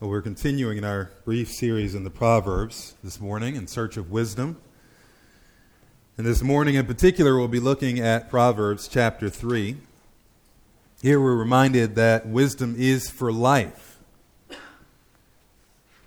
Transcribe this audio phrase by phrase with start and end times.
[0.00, 4.10] Well, we're continuing in our brief series in the Proverbs this morning in search of
[4.10, 4.56] wisdom.
[6.16, 9.76] And this morning in particular, we'll be looking at Proverbs chapter 3.
[11.02, 13.98] Here we're reminded that wisdom is for life.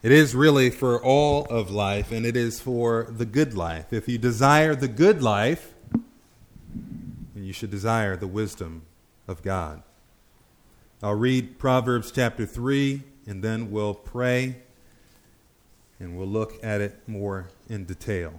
[0.02, 3.94] It is really for all of life, and it is for the good life.
[3.94, 8.88] If you desire the good life, then you should desire the wisdom
[9.28, 9.84] of God.
[11.04, 14.58] I'll read Proverbs chapter 3 and then we'll pray
[16.00, 18.34] and we'll look at it more in detail.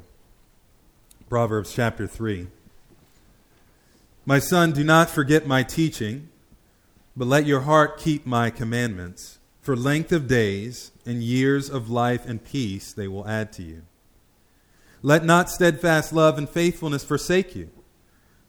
[1.29, 2.49] Proverbs chapter 3.
[4.27, 6.29] My son, do not forget my teaching,
[7.17, 9.39] but let your heart keep my commandments.
[9.61, 13.83] For length of days and years of life and peace they will add to you.
[15.01, 17.71] Let not steadfast love and faithfulness forsake you.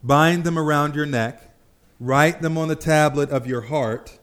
[0.03, 1.53] Bind them around your neck,
[1.99, 4.20] write them on the tablet of your heart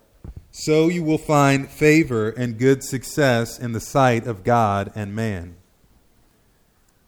[0.54, 5.56] so you will find favor and good success in the sight of God and man.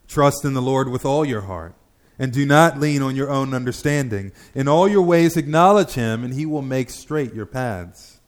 [0.08, 1.74] Trust in the Lord with all your heart,
[2.18, 4.32] and do not lean on your own understanding.
[4.54, 8.18] In all your ways acknowledge him, and he will make straight your paths.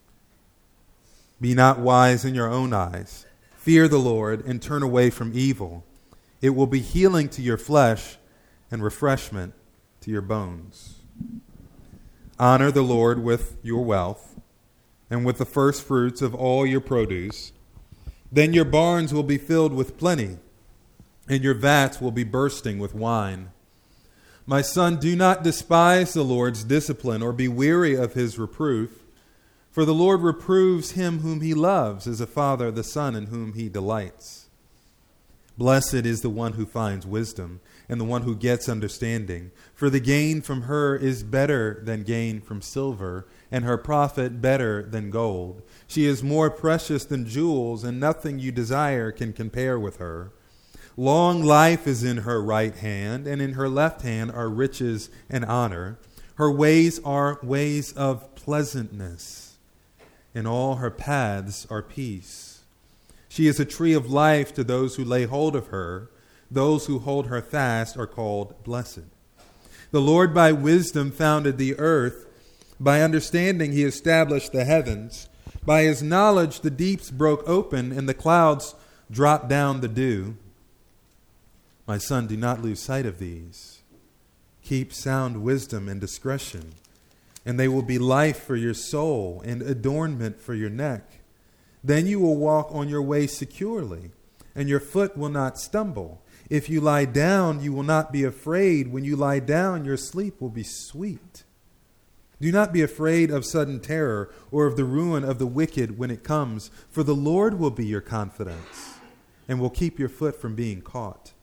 [1.40, 3.24] Be not wise in your own eyes.
[3.56, 5.84] Fear the Lord, and turn away from evil.
[6.42, 8.18] It will be healing to your flesh
[8.70, 9.54] and refreshment
[10.02, 10.96] to your bones.
[12.38, 14.35] Honor the Lord with your wealth
[15.10, 17.52] and with the first fruits of all your produce.
[18.30, 20.38] Then your barns will be filled with plenty,
[21.28, 23.50] and your vats will be bursting with wine.
[24.46, 29.02] My son, do not despise the Lord's discipline or be weary of his reproof,
[29.70, 33.54] for the Lord reproves him whom he loves, as a father the son in whom
[33.54, 34.45] he delights.
[35.58, 40.00] Blessed is the one who finds wisdom and the one who gets understanding, for the
[40.00, 45.62] gain from her is better than gain from silver and her profit better than gold.
[45.86, 50.32] She is more precious than jewels, and nothing you desire can compare with her.
[50.96, 55.44] Long life is in her right hand, and in her left hand are riches and
[55.44, 55.98] honor.
[56.34, 59.56] Her ways are ways of pleasantness,
[60.34, 62.55] and all her paths are peace.
[63.36, 66.10] She is a tree of life to those who lay hold of her.
[66.50, 69.04] Those who hold her fast are called blessed.
[69.90, 72.26] The Lord by wisdom founded the earth
[72.80, 75.28] by understanding, he established the heavens.
[75.66, 78.74] By his knowledge, the deeps broke open and the clouds
[79.10, 80.38] dropped down the dew.
[81.86, 83.82] My son, do not lose sight of these.
[84.62, 86.72] Keep sound wisdom and discretion,
[87.44, 91.20] and they will be life for your soul and adornment for your neck.
[91.86, 94.10] Then you will walk on your way securely,
[94.56, 96.20] and your foot will not stumble.
[96.50, 98.88] If you lie down, you will not be afraid.
[98.88, 101.44] When you lie down, your sleep will be sweet.
[102.40, 106.10] Do not be afraid of sudden terror or of the ruin of the wicked when
[106.10, 108.94] it comes, for the Lord will be your confidence
[109.46, 111.34] and will keep your foot from being caught.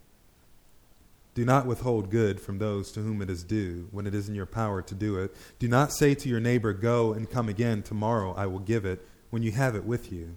[1.36, 4.36] Do not withhold good from those to whom it is due when it is in
[4.36, 5.34] your power to do it.
[5.58, 9.08] Do not say to your neighbor, Go and come again, tomorrow I will give it,
[9.34, 10.36] when you have it with you.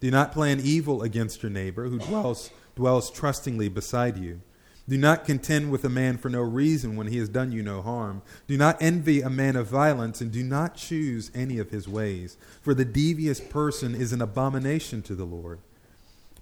[0.00, 4.42] Do not plan evil against your neighbor who dwells, dwells trustingly beside you.
[4.86, 7.80] Do not contend with a man for no reason when he has done you no
[7.80, 8.20] harm.
[8.46, 12.36] Do not envy a man of violence, and do not choose any of his ways.
[12.60, 15.60] For the devious person is an abomination to the Lord,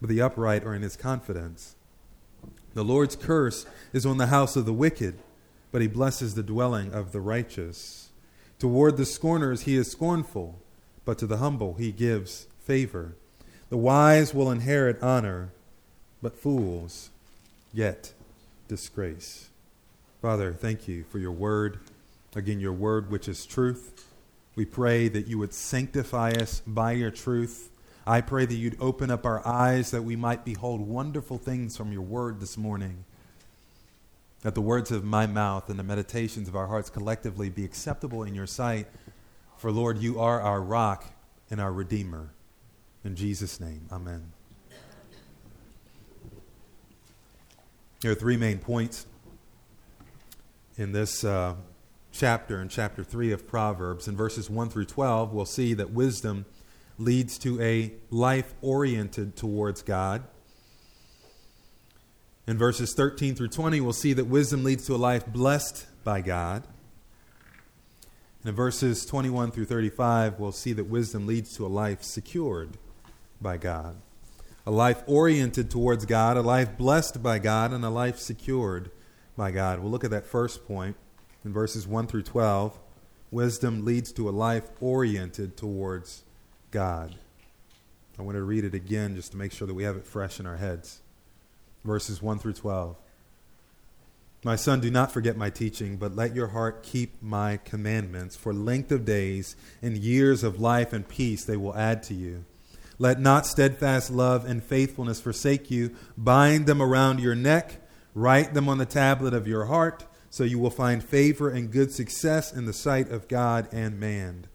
[0.01, 1.77] but the upright are in his confidence.
[2.75, 5.19] The Lord's curse is on the house of the wicked,
[5.71, 8.09] but he blesses the dwelling of the righteous.
[8.59, 10.59] Toward the scorners he is scornful,
[11.05, 13.17] but to the humble he gives favor.
[13.69, 15.53] The wise will inherit honor,
[16.23, 17.11] but fools
[17.73, 18.13] yet
[18.69, 19.49] disgrace.
[20.21, 21.81] Father, thank you for your word.
[22.37, 24.07] Again, your word, which is truth.
[24.55, 27.71] We pray that you would sanctify us by your truth.
[28.07, 31.93] I pray that you'd open up our eyes that we might behold wonderful things from
[31.93, 33.05] your word this morning.
[34.43, 38.23] That the words of my mouth and the meditations of our hearts collectively be acceptable
[38.25, 38.87] in your sight.
[39.63, 41.05] For, Lord, you are our rock
[41.49, 42.31] and our Redeemer.
[43.05, 44.33] In Jesus' name, amen.
[48.01, 49.07] There are three main points
[50.77, 51.55] in this uh,
[52.11, 54.09] chapter, in chapter 3 of Proverbs.
[54.09, 56.45] In verses 1 through 12, we'll see that wisdom
[56.99, 60.25] leads to a life oriented towards God.
[62.49, 66.21] In verses 13 through 20, we'll see that wisdom leads to a life blessed by
[66.21, 66.65] God.
[68.45, 72.77] In verses 21 through 35, we'll see that wisdom leads to a life secured
[73.41, 73.97] by God
[74.67, 78.91] a life oriented towards God, a life blessed by God, and a life secured
[79.37, 79.81] by God.
[79.81, 80.97] We'll look at that first point
[81.45, 82.79] in verses 1 through 12.
[83.31, 86.23] Wisdom leads to a life oriented towards
[86.71, 87.17] God.
[88.19, 90.39] I want to read it again just to make sure that we have it fresh
[90.39, 91.01] in our heads.
[91.85, 92.97] Verses 1 through 12.
[94.45, 98.35] My son, do not forget my teaching, but let your heart keep my commandments.
[98.35, 102.45] For length of days and years of life and peace they will add to you.
[102.99, 105.95] Let not steadfast love and faithfulness forsake you.
[106.19, 107.81] Bind them around your neck,
[108.15, 111.93] write them on the tablet of your heart, so you will find favor and good
[111.93, 114.47] success in the sight of God and man.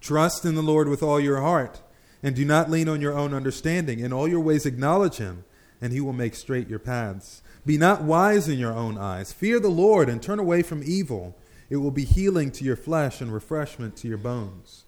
[0.00, 1.80] Trust in the Lord with all your heart,
[2.22, 4.00] and do not lean on your own understanding.
[4.00, 5.44] In all your ways acknowledge him,
[5.80, 7.42] and he will make straight your paths.
[7.68, 9.30] Be not wise in your own eyes.
[9.30, 11.36] Fear the Lord and turn away from evil.
[11.68, 14.86] It will be healing to your flesh and refreshment to your bones.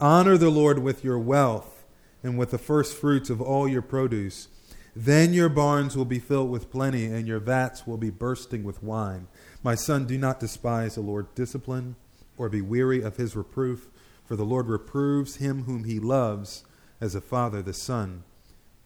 [0.00, 1.84] Honor the Lord with your wealth
[2.22, 4.48] and with the first fruits of all your produce.
[4.96, 8.82] Then your barns will be filled with plenty, and your vats will be bursting with
[8.82, 9.28] wine.
[9.62, 11.96] My son, do not despise the Lord's discipline,
[12.38, 13.88] or be weary of his reproof,
[14.24, 16.64] for the Lord reproves him whom he loves,
[16.98, 18.24] as a father the son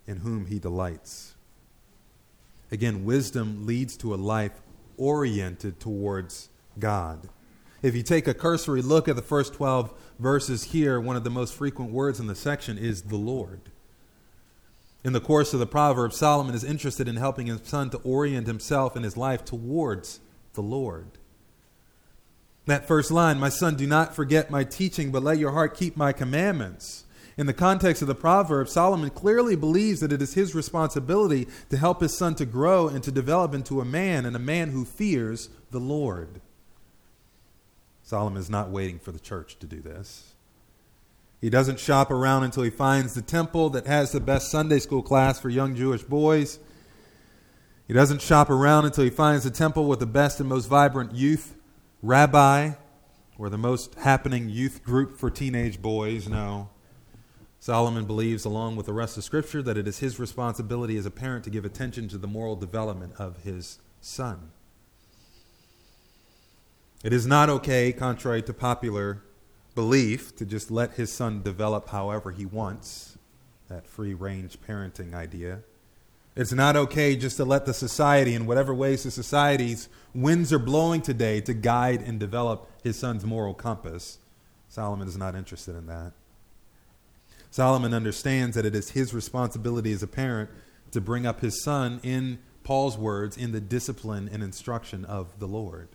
[0.05, 1.37] in whom he delights.
[2.72, 4.61] Again, wisdom leads to a life
[4.96, 7.28] oriented towards God.
[7.82, 11.31] If you take a cursory look at the first 12 verses here, one of the
[11.31, 13.61] most frequent words in the section is the Lord.
[15.02, 18.46] In the course of the Proverbs, Solomon is interested in helping his son to orient
[18.46, 20.20] himself and his life towards
[20.52, 21.06] the Lord.
[22.67, 25.96] That first line, My son, do not forget my teaching, but let your heart keep
[25.96, 27.05] my commandments.
[27.41, 31.79] In the context of the proverb, Solomon clearly believes that it is his responsibility to
[31.79, 34.85] help his son to grow and to develop into a man and a man who
[34.85, 36.43] fears the Lord.
[38.03, 40.35] Solomon is not waiting for the church to do this.
[41.41, 45.03] He doesn't shop around until he finds the temple that has the best Sunday school
[45.03, 46.59] class for young Jewish boys.
[47.89, 51.15] He doesn't shop around until he finds the temple with the best and most vibrant
[51.15, 51.57] youth
[52.03, 52.73] rabbi
[53.39, 56.29] or the most happening youth group for teenage boys.
[56.29, 56.69] No.
[57.62, 61.11] Solomon believes, along with the rest of Scripture, that it is his responsibility as a
[61.11, 64.51] parent to give attention to the moral development of his son.
[67.05, 69.23] It is not okay, contrary to popular
[69.75, 73.19] belief, to just let his son develop however he wants,
[73.69, 75.61] that free range parenting idea.
[76.35, 80.59] It's not okay just to let the society, in whatever ways the society's winds are
[80.59, 84.19] blowing today, to guide and develop his son's moral compass.
[84.69, 86.13] Solomon is not interested in that.
[87.50, 90.50] Solomon understands that it is his responsibility as a parent
[90.93, 95.47] to bring up his son, in Paul's words, in the discipline and instruction of the
[95.47, 95.88] Lord.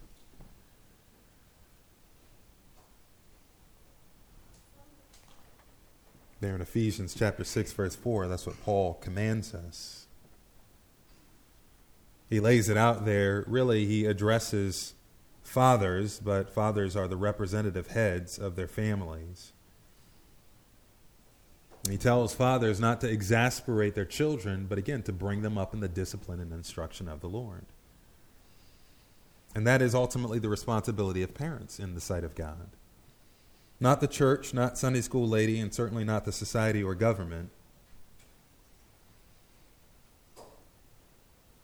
[6.42, 10.08] There in Ephesians chapter 6, verse 4, that's what Paul commands us.
[12.30, 13.46] He lays it out there.
[13.48, 14.94] Really, he addresses
[15.44, 19.54] fathers, but fathers are the representative heads of their families.
[21.90, 25.82] He tells fathers not to exasperate their children, but again, to bring them up in
[25.82, 27.66] the discipline and instruction of the Lord.
[29.54, 32.70] And that is ultimately the responsibility of parents in the sight of God.
[33.80, 37.52] Not the church, not Sunday school lady, and certainly not the society or government.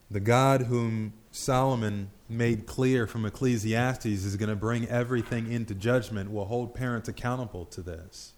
[0.10, 6.32] The God whom Solomon made clear from Ecclesiastes is going to bring everything into judgment
[6.32, 8.34] will hold parents accountable to this.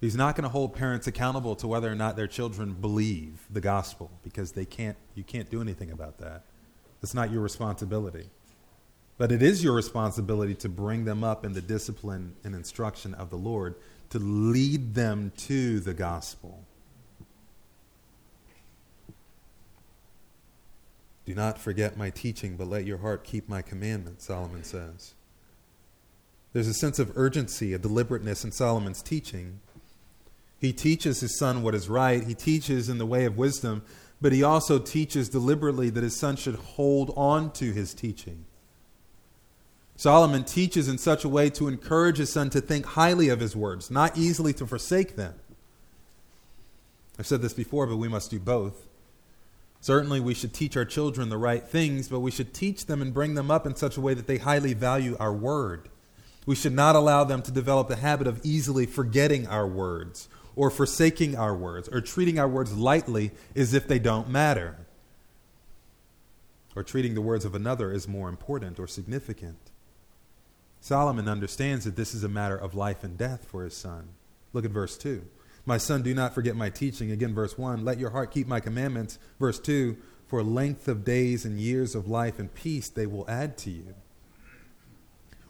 [0.00, 3.60] He's not going to hold parents accountable to whether or not their children believe the
[3.60, 6.44] gospel because they can't, you can't do anything about that.
[7.02, 8.28] It's not your responsibility.
[9.16, 13.30] But it is your responsibility to bring them up in the discipline and instruction of
[13.30, 13.74] the Lord,
[14.10, 16.64] to lead them to the gospel.
[21.26, 25.14] Do not forget my teaching, but let your heart keep my commandments, Solomon says.
[26.52, 29.60] There's a sense of urgency, a deliberateness in Solomon's teaching
[30.60, 32.22] he teaches his son what is right.
[32.22, 33.82] He teaches in the way of wisdom,
[34.20, 38.44] but he also teaches deliberately that his son should hold on to his teaching.
[39.96, 43.56] Solomon teaches in such a way to encourage his son to think highly of his
[43.56, 45.34] words, not easily to forsake them.
[47.18, 48.86] I've said this before, but we must do both.
[49.80, 53.14] Certainly, we should teach our children the right things, but we should teach them and
[53.14, 55.88] bring them up in such a way that they highly value our word.
[56.46, 60.70] We should not allow them to develop the habit of easily forgetting our words or
[60.70, 64.76] forsaking our words or treating our words lightly as if they don't matter
[66.74, 69.56] or treating the words of another as more important or significant.
[70.80, 74.08] Solomon understands that this is a matter of life and death for his son.
[74.52, 75.22] Look at verse 2.
[75.64, 77.12] My son, do not forget my teaching.
[77.12, 77.84] Again, verse 1.
[77.84, 79.20] Let your heart keep my commandments.
[79.38, 79.96] Verse 2.
[80.26, 83.94] For length of days and years of life and peace they will add to you.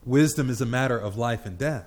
[0.04, 1.86] Wisdom is a matter of life and death.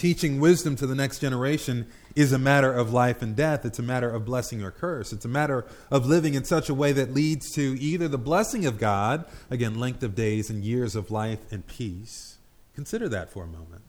[0.00, 3.66] Teaching wisdom to the next generation is a matter of life and death.
[3.66, 5.12] It's a matter of blessing or curse.
[5.12, 8.64] It's a matter of living in such a way that leads to either the blessing
[8.64, 12.38] of God, again, length of days and years of life and peace.
[12.74, 13.82] Consider that for a moment.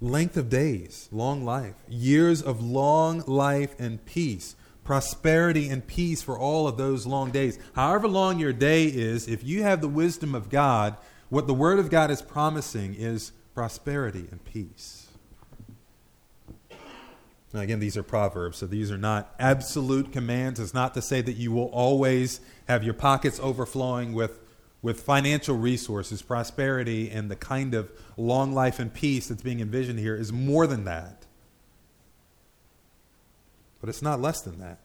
[0.00, 6.38] Length of days, long life, years of long life and peace, prosperity and peace for
[6.38, 7.58] all of those long days.
[7.74, 10.96] However long your day is, if you have the wisdom of God,
[11.28, 15.08] what the Word of God is promising is prosperity and peace.
[17.52, 20.60] Now, again, these are proverbs, so these are not absolute commands.
[20.60, 24.38] It's not to say that you will always have your pockets overflowing with
[24.80, 29.98] with financial resources, prosperity, and the kind of long life and peace that's being envisioned
[29.98, 31.26] here is more than that.
[33.80, 34.78] But it's not less than that.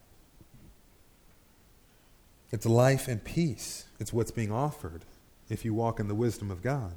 [2.49, 3.85] It's life and peace.
[3.99, 5.05] It's what's being offered
[5.47, 6.93] if you walk in the wisdom of God.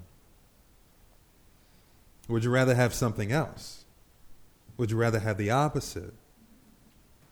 [2.28, 3.84] Would you rather have something else?
[4.76, 6.14] Would you rather have the opposite?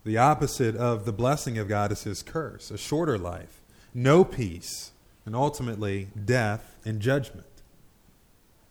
[0.05, 3.61] The opposite of the blessing of God is his curse, a shorter life,
[3.93, 4.93] no peace,
[5.25, 7.47] and ultimately death and judgment.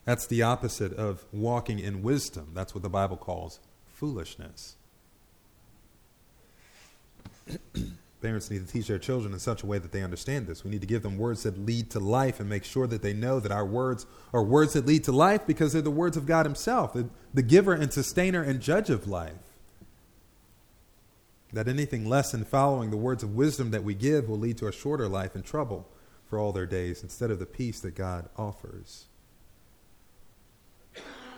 [0.06, 2.52] That's the opposite of walking in wisdom.
[2.54, 4.76] That's what the Bible calls foolishness.
[8.24, 10.64] Parents need to teach their children in such a way that they understand this.
[10.64, 13.12] We need to give them words that lead to life and make sure that they
[13.12, 16.26] know that our words are words that lead to life because they're the words of
[16.26, 19.34] God Himself, the, the giver and sustainer and judge of life.
[21.52, 24.68] That anything less than following the words of wisdom that we give will lead to
[24.68, 25.90] a shorter life and trouble
[26.26, 29.08] for all their days instead of the peace that God offers.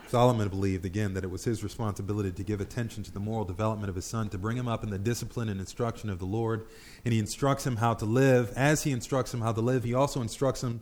[0.07, 3.89] Solomon believed, again, that it was his responsibility to give attention to the moral development
[3.89, 6.65] of his son, to bring him up in the discipline and instruction of the Lord.
[7.03, 8.53] And he instructs him how to live.
[8.55, 10.81] As he instructs him how to live, he also instructs him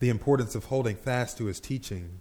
[0.00, 2.20] the importance of holding fast to his teaching.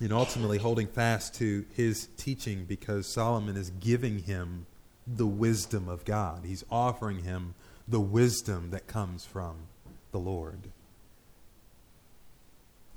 [0.00, 4.66] And ultimately, holding fast to his teaching because Solomon is giving him
[5.06, 6.44] the wisdom of God.
[6.44, 7.54] He's offering him
[7.86, 9.56] the wisdom that comes from
[10.12, 10.70] the Lord.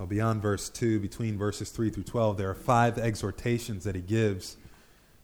[0.01, 4.01] Well, beyond verse 2, between verses 3 through 12, there are five exhortations that he
[4.01, 4.57] gives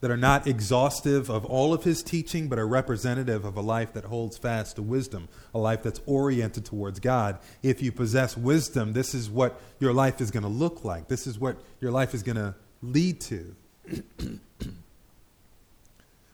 [0.02, 3.94] that are not exhaustive of all of his teaching, but are representative of a life
[3.94, 7.40] that holds fast to wisdom, a life that's oriented towards God.
[7.64, 11.26] If you possess wisdom, this is what your life is going to look like, this
[11.26, 12.54] is what your life is going to
[12.84, 13.56] lead to.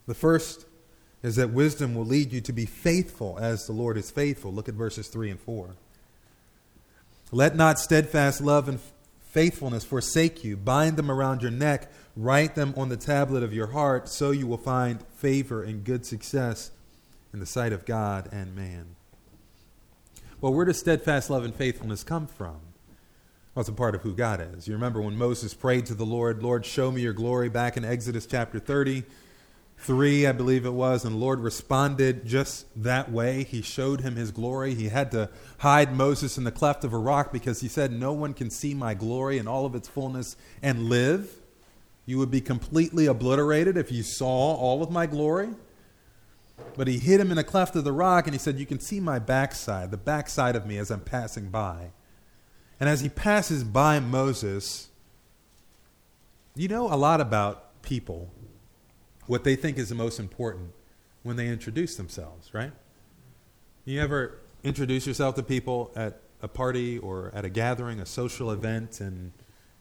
[0.05, 0.65] the first
[1.21, 4.51] is that wisdom will lead you to be faithful as the Lord is faithful.
[4.51, 5.77] Look at verses 3 and 4.
[7.33, 8.79] Let not steadfast love and
[9.31, 10.55] faithfulness forsake you.
[10.55, 14.45] Bind them around your neck, write them on the tablet of your heart, so you
[14.45, 16.69] will find favor and good success
[17.33, 18.95] in the sight of God and man.
[20.41, 22.59] Well, where does steadfast love and faithfulness come from?
[23.55, 24.67] Well, it's a part of who God is.
[24.67, 27.83] You remember when Moses prayed to the Lord, Lord, show me your glory, back in
[27.83, 29.05] Exodus chapter 30.
[29.83, 33.43] 3, I believe it was, and the Lord responded just that way.
[33.43, 34.75] He showed him his glory.
[34.75, 38.13] He had to hide Moses in the cleft of a rock because he said, No
[38.13, 41.29] one can see my glory in all of its fullness and live.
[42.05, 45.49] You would be completely obliterated if you saw all of my glory.
[46.77, 48.79] But he hid him in a cleft of the rock and he said, You can
[48.79, 51.91] see my backside, the backside of me as I'm passing by.
[52.79, 54.89] And as he passes by Moses,
[56.55, 58.29] you know a lot about people
[59.27, 60.72] what they think is the most important
[61.24, 62.72] when they introduce themselves, right?
[63.86, 68.51] You ever introduce yourself to people at a party or at a gathering, a social
[68.51, 69.32] event, and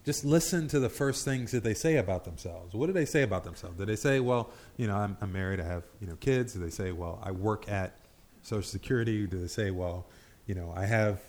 [0.05, 2.75] just listen to the first things that they say about themselves.
[2.75, 3.79] What do they say about themselves?
[3.79, 6.55] Do they say, "Well, you know, I'm, I'm married, I have you know kids"?
[6.55, 7.97] Do they say, "Well, I work at
[8.43, 9.27] Social Security"?
[9.27, 10.07] Do they say, "Well,
[10.47, 11.21] you know, I have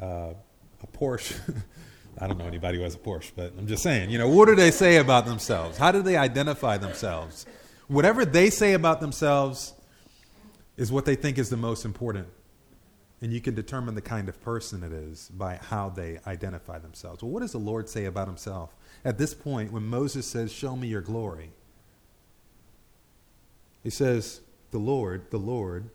[0.00, 0.34] uh,
[0.82, 1.34] a Porsche"?
[2.18, 4.46] I don't know anybody who has a Porsche, but I'm just saying, you know, what
[4.46, 5.78] do they say about themselves?
[5.78, 7.46] How do they identify themselves?
[7.88, 9.74] Whatever they say about themselves
[10.76, 12.28] is what they think is the most important.
[13.20, 17.22] And you can determine the kind of person it is by how they identify themselves.
[17.22, 18.74] Well, what does the Lord say about himself?
[19.04, 21.50] At this point, when Moses says, Show me your glory,
[23.82, 24.40] he says,
[24.72, 25.90] The Lord, the Lord,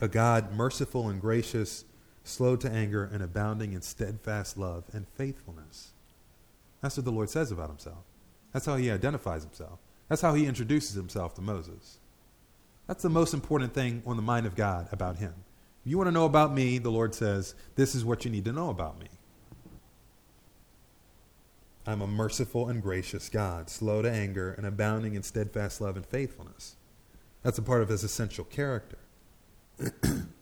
[0.00, 1.84] a God merciful and gracious
[2.26, 5.92] slow to anger, and abounding in steadfast love and faithfulness.
[6.80, 8.04] That's what the Lord says about himself.
[8.52, 9.78] That's how he identifies himself.
[10.08, 11.98] That's how he introduces himself to Moses.
[12.86, 15.34] That's the most important thing on the mind of God about him.
[15.84, 18.44] If you want to know about me, the Lord says, this is what you need
[18.44, 19.08] to know about me.
[21.86, 26.04] I'm a merciful and gracious God, slow to anger and abounding in steadfast love and
[26.04, 26.76] faithfulness.
[27.42, 28.98] That's a part of his essential character.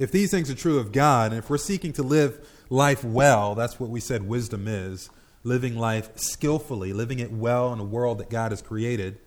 [0.00, 3.54] If these things are true of God, and if we're seeking to live life well,
[3.54, 5.10] that's what we said wisdom is.
[5.42, 9.18] living life skillfully, living it well in a world that God has created,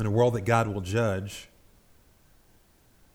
[0.00, 1.48] in a world that God will judge,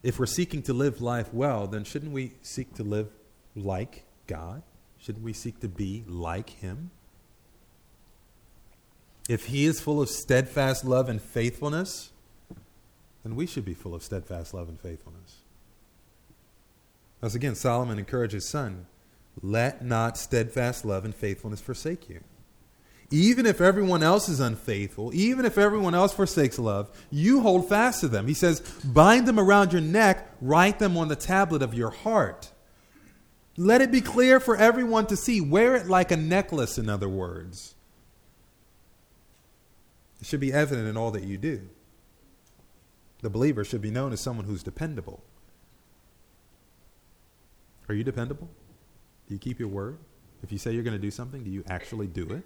[0.03, 3.09] if we're seeking to live life well, then shouldn't we seek to live
[3.55, 4.61] like God?
[4.99, 6.91] Shouldn't we seek to be like Him?
[9.27, 12.11] If He is full of steadfast love and faithfulness,
[13.23, 15.37] then we should be full of steadfast love and faithfulness.
[17.21, 18.85] As again, Solomon encouraged his son
[19.41, 22.21] let not steadfast love and faithfulness forsake you.
[23.09, 28.01] Even if everyone else is unfaithful, even if everyone else forsakes love, you hold fast
[28.01, 28.27] to them.
[28.27, 32.51] He says, bind them around your neck, write them on the tablet of your heart.
[33.55, 35.39] Let it be clear for everyone to see.
[35.39, 37.75] Wear it like a necklace, in other words.
[40.19, 41.61] It should be evident in all that you do.
[43.21, 45.23] The believer should be known as someone who's dependable.
[47.89, 48.49] Are you dependable?
[49.27, 49.97] Do you keep your word?
[50.43, 52.43] If you say you're going to do something, do you actually do it?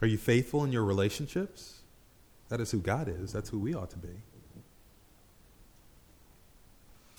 [0.00, 1.80] Are you faithful in your relationships?
[2.50, 3.32] That is who God is.
[3.32, 4.08] That's who we ought to be.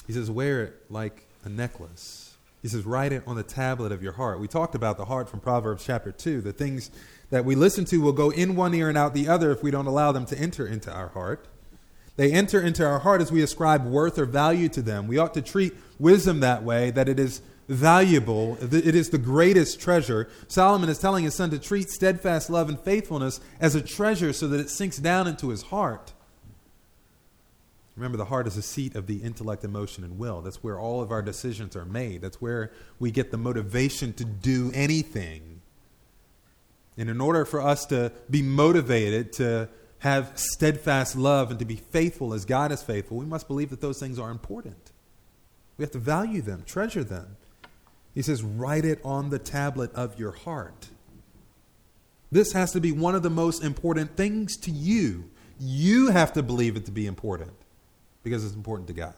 [0.07, 2.35] He says, wear it like a necklace.
[2.61, 4.39] He says, write it on the tablet of your heart.
[4.39, 6.41] We talked about the heart from Proverbs chapter 2.
[6.41, 6.89] The things
[7.29, 9.71] that we listen to will go in one ear and out the other if we
[9.71, 11.45] don't allow them to enter into our heart.
[12.19, 15.07] They enter into our heart as we ascribe worth or value to them.
[15.07, 19.79] We ought to treat wisdom that way, that it is valuable, it is the greatest
[19.79, 20.27] treasure.
[20.49, 24.49] Solomon is telling his son to treat steadfast love and faithfulness as a treasure so
[24.49, 26.11] that it sinks down into his heart.
[27.95, 30.41] Remember, the heart is the seat of the intellect, emotion, and will.
[30.41, 32.19] That's where all of our decisions are made.
[32.19, 35.61] That's where we get the motivation to do anything.
[36.97, 39.69] And in order for us to be motivated to
[39.99, 43.81] have steadfast love and to be faithful as God is faithful, we must believe that
[43.81, 44.91] those things are important.
[45.77, 47.37] We have to value them, treasure them.
[48.13, 50.89] He says, write it on the tablet of your heart.
[52.31, 55.29] This has to be one of the most important things to you.
[55.59, 57.51] You have to believe it to be important
[58.23, 59.15] because it's important to God.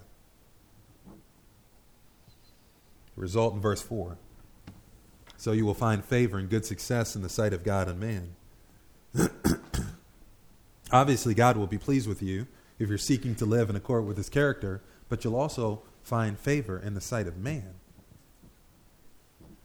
[3.15, 4.17] The result in verse 4.
[5.37, 8.35] So you will find favor and good success in the sight of God and man.
[10.91, 12.47] Obviously, God will be pleased with you
[12.79, 16.79] if you're seeking to live in accord with his character, but you'll also find favor
[16.79, 17.75] in the sight of man.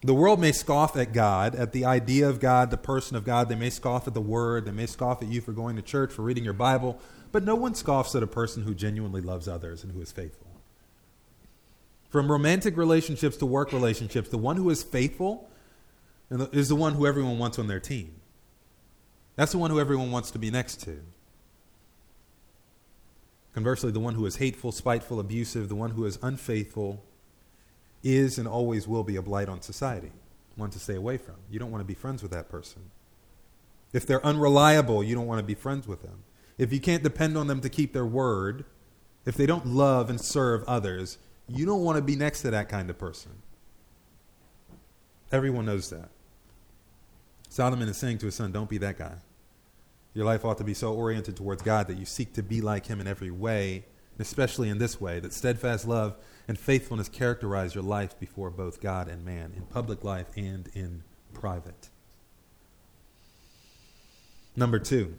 [0.03, 3.49] The world may scoff at God, at the idea of God, the person of God.
[3.49, 4.67] They may scoff at the word.
[4.67, 7.01] They may scoff at you for going to church, for reading your Bible.
[7.33, 10.47] But no one scoffs at a person who genuinely loves others and who is faithful.
[12.09, 15.51] From romantic relationships to work relationships, the one who is faithful
[16.31, 18.15] is the one who everyone wants on their team.
[19.35, 21.01] That's the one who everyone wants to be next to.
[23.57, 27.03] Conversely, the one who is hateful, spiteful, abusive, the one who is unfaithful,
[28.03, 30.13] is and always will be a blight on society,
[30.57, 31.37] one to stay away from.
[31.51, 32.91] You don't want to be friends with that person.
[33.95, 36.25] If they're unreliable, you don't want to be friends with them.
[36.59, 38.67] If you can't depend on them to keep their word,
[39.25, 41.17] if they don't love and serve others,
[41.49, 43.33] you don't want to be next to that kind of person.
[45.33, 46.11] Everyone knows that.
[47.49, 49.15] Solomon is saying to his son, Don't be that guy.
[50.17, 52.87] Your life ought to be so oriented towards God that you seek to be like
[52.87, 53.85] Him in every way,
[54.19, 56.17] especially in this way, that steadfast love
[56.49, 61.03] and faithfulness characterize your life before both God and man, in public life and in
[61.35, 61.91] private.
[64.57, 65.15] Number two,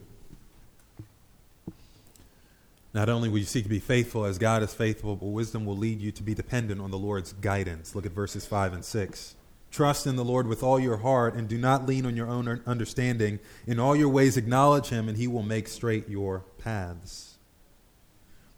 [2.91, 5.77] not only will you seek to be faithful as God is faithful, but wisdom will
[5.77, 7.93] lead you to be dependent on the Lord's guidance.
[7.93, 9.35] Look at verses 5 and 6.
[9.71, 12.61] Trust in the Lord with all your heart and do not lean on your own
[12.65, 13.39] understanding.
[13.65, 17.37] In all your ways, acknowledge him, and he will make straight your paths.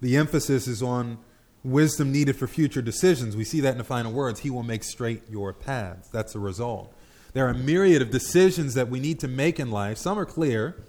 [0.01, 1.17] The emphasis is on
[1.63, 3.35] wisdom needed for future decisions.
[3.35, 6.07] We see that in the final words He will make straight your paths.
[6.09, 6.93] That's the result.
[7.33, 9.97] There are a myriad of decisions that we need to make in life.
[9.97, 10.83] Some are clear.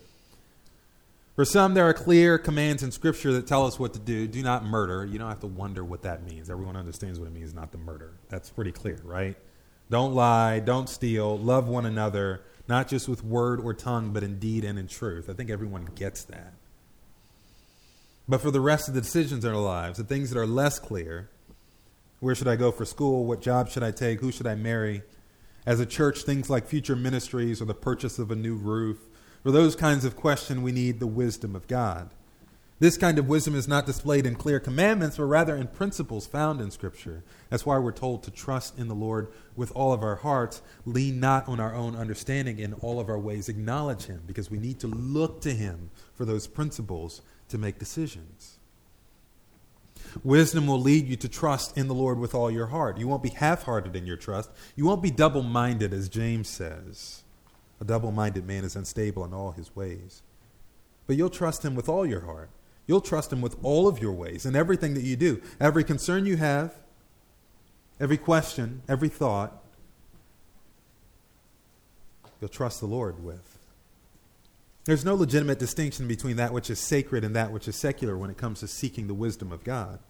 [1.36, 4.26] For some, there are clear commands in Scripture that tell us what to do.
[4.26, 5.04] Do not murder.
[5.04, 6.50] You don't have to wonder what that means.
[6.50, 8.12] Everyone understands what it means not to murder.
[8.28, 9.36] That's pretty clear, right?
[9.90, 14.38] Don't lie, don't steal, love one another, not just with word or tongue, but in
[14.38, 15.28] deed and in truth.
[15.28, 16.54] I think everyone gets that.
[18.28, 20.78] But for the rest of the decisions in our lives, the things that are less
[20.78, 21.28] clear,
[22.20, 23.24] where should I go for school?
[23.24, 24.20] What job should I take?
[24.20, 25.02] Who should I marry?
[25.66, 28.98] As a church, things like future ministries or the purchase of a new roof,
[29.42, 32.10] for those kinds of questions, we need the wisdom of God.
[32.80, 36.62] This kind of wisdom is not displayed in clear commandments, but rather in principles found
[36.62, 37.22] in Scripture.
[37.50, 41.20] That's why we're told to trust in the Lord with all of our hearts, lean
[41.20, 44.80] not on our own understanding, in all of our ways acknowledge Him, because we need
[44.80, 48.56] to look to Him for those principles to make decisions.
[50.24, 52.96] Wisdom will lead you to trust in the Lord with all your heart.
[52.96, 54.50] You won't be half hearted in your trust.
[54.74, 57.24] You won't be double minded, as James says.
[57.78, 60.22] A double minded man is unstable in all his ways.
[61.06, 62.48] But you'll trust him with all your heart.
[62.90, 65.40] You'll trust him with all of your ways and everything that you do.
[65.60, 66.74] Every concern you have,
[68.00, 69.62] every question, every thought,
[72.40, 73.58] you'll trust the Lord with.
[74.86, 78.28] There's no legitimate distinction between that which is sacred and that which is secular when
[78.28, 80.00] it comes to seeking the wisdom of God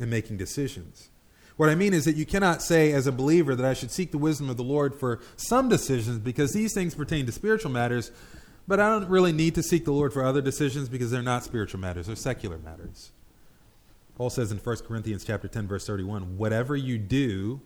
[0.00, 1.10] and making decisions.
[1.56, 4.10] What I mean is that you cannot say as a believer that I should seek
[4.10, 8.10] the wisdom of the Lord for some decisions because these things pertain to spiritual matters,
[8.68, 11.44] but I don't really need to seek the Lord for other decisions because they're not
[11.44, 13.12] spiritual matters, they're secular matters.
[14.16, 17.60] Paul says in 1 Corinthians chapter 10 verse 31, whatever you do,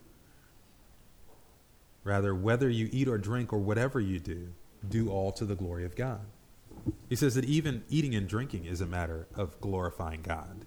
[2.03, 4.49] rather whether you eat or drink or whatever you do,
[4.87, 6.21] do all to the glory of God.
[7.09, 10.65] He says that even eating and drinking is a matter of glorifying God.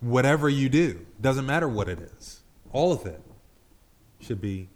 [0.00, 2.40] Whatever you do, doesn't matter what it is,
[2.72, 3.22] all of it
[4.20, 4.68] should be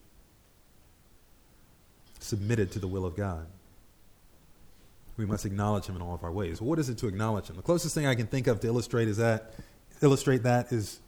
[2.19, 3.47] submitted to the will of God.
[5.19, 6.63] We must acknowledge him in all of our ways.
[6.63, 7.57] What is it to acknowledge him?
[7.57, 9.53] The closest thing I can think of to illustrate is that
[10.01, 11.01] illustrate that is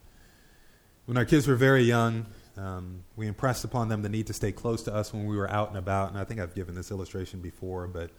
[1.07, 4.53] when our kids were very young, um, we impressed upon them the need to stay
[4.53, 6.11] close to us when we were out and about.
[6.11, 8.11] And I think I've given this illustration before, but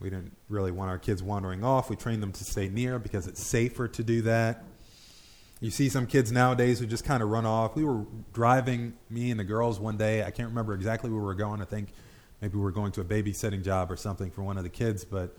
[0.00, 1.88] we didn't really want our kids wandering off.
[1.88, 4.64] We trained them to stay near because it's safer to do that.
[5.60, 7.76] You see some kids nowadays who just kind of run off.
[7.76, 10.22] We were driving, me and the girls, one day.
[10.22, 11.62] I can't remember exactly where we were going.
[11.62, 11.88] I think
[12.40, 15.36] maybe we're going to a babysitting job or something for one of the kids, but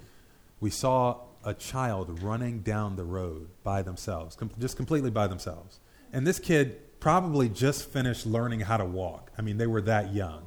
[0.59, 5.79] we saw a child running down the road by themselves, com- just completely by themselves.
[6.11, 9.31] And this kid probably just finished learning how to walk.
[9.37, 10.43] I mean, they were that young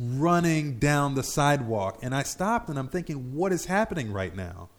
[0.00, 1.98] running down the sidewalk.
[2.02, 4.70] And I stopped and I'm thinking, what is happening right now?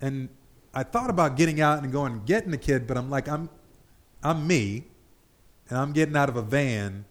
[0.00, 0.28] And
[0.74, 3.48] I thought about getting out and going and getting the kid, but I'm like, I'm,
[4.22, 4.84] I'm me,
[5.68, 7.04] and I'm getting out of a van,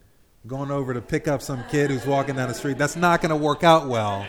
[0.46, 2.78] going over to pick up some kid who's walking down the street.
[2.78, 4.26] That's not going to work out well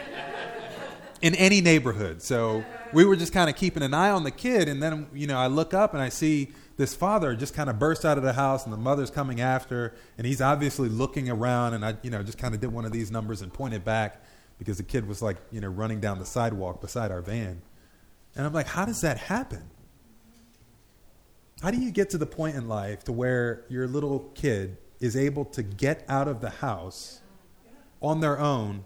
[1.21, 2.21] in any neighborhood.
[2.21, 5.27] So we were just kind of keeping an eye on the kid, and then you
[5.27, 8.23] know I look up and I see this father just kind of burst out of
[8.23, 12.11] the house and the mother's coming after and he's obviously looking around and I you
[12.11, 14.23] know just kind of did one of these numbers and pointed back
[14.59, 17.63] because the kid was like you know running down the sidewalk beside our van
[18.35, 19.63] and I'm like how does that happen
[21.63, 25.15] how do you get to the point in life to where your little kid is
[25.15, 27.21] able to get out of the house
[28.01, 28.83] on their own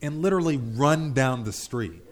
[0.00, 2.02] and literally run down the street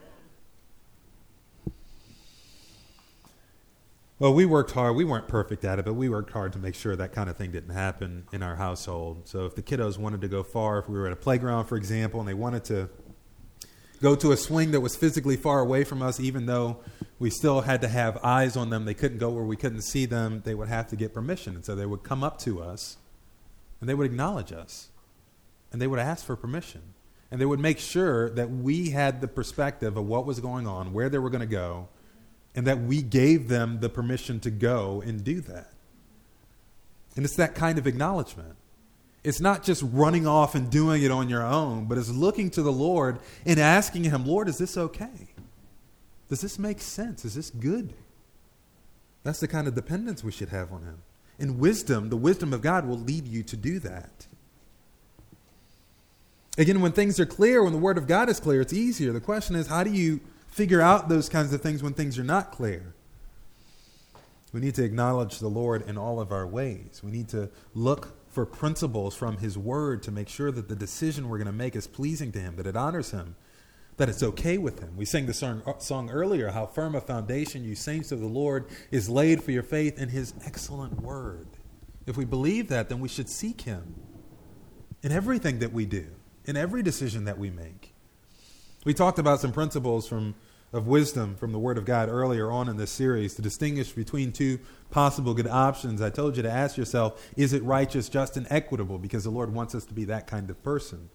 [4.20, 4.96] Well, we worked hard.
[4.96, 7.38] We weren't perfect at it, but we worked hard to make sure that kind of
[7.38, 9.26] thing didn't happen in our household.
[9.26, 11.78] So if the kiddos wanted to go far, if we were at a playground, for
[11.78, 12.90] example, and they wanted to
[14.02, 16.80] go to a swing that was physically far away from us, even though
[17.18, 20.04] we still had to have eyes on them, they couldn't go where we couldn't see
[20.04, 21.54] them, they would have to get permission.
[21.54, 22.98] And so they would come up to us
[23.80, 24.90] and they would acknowledge us
[25.72, 26.82] and they would ask for permission.
[27.30, 30.92] And they would make sure that we had the perspective of what was going on,
[30.92, 31.88] where they were going to go,
[32.56, 35.70] and that we gave them the permission to go and do that.
[37.14, 38.56] And it's that kind of acknowledgement.
[39.22, 42.62] It's not just running off and doing it on your own, but it's looking to
[42.62, 45.28] the Lord and asking Him, Lord, is this okay?
[46.28, 47.24] Does this make sense?
[47.24, 47.92] Is this good?
[49.22, 51.02] That's the kind of dependence we should have on Him.
[51.40, 54.26] And wisdom, the wisdom of God, will lead you to do that.
[56.58, 59.12] Again, when things are clear, when the Word of God is clear, it's easier.
[59.12, 62.24] The question is, how do you figure out those kinds of things when things are
[62.24, 62.94] not clear.
[64.52, 67.00] We need to acknowledge the Lord in all of our ways.
[67.04, 71.28] We need to look for principles from His Word to make sure that the decision
[71.28, 73.36] we're going to make is pleasing to Him, that it honors Him,
[74.00, 74.96] that it's okay with Him.
[74.96, 78.26] We sang the song, uh, song earlier, How Firm a Foundation, you saints of the
[78.26, 81.46] Lord, is laid for your faith in His excellent Word.
[82.06, 83.94] If we believe that, then we should seek Him
[85.02, 86.06] in everything that we do,
[86.46, 87.94] in every decision that we make.
[88.86, 90.34] We talked about some principles from
[90.72, 94.32] of wisdom from the Word of God earlier on in this series to distinguish between
[94.32, 94.60] two
[94.90, 96.00] possible good options.
[96.00, 98.96] I told you to ask yourself, is it righteous, just, and equitable?
[98.96, 101.10] Because the Lord wants us to be that kind of person.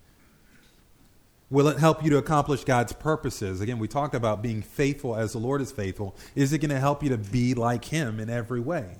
[1.49, 3.62] Will it help you to accomplish God's purposes?
[3.62, 6.15] Again, we talked about being faithful as the Lord is faithful.
[6.34, 8.97] Is it going to help you to be like Him in every way?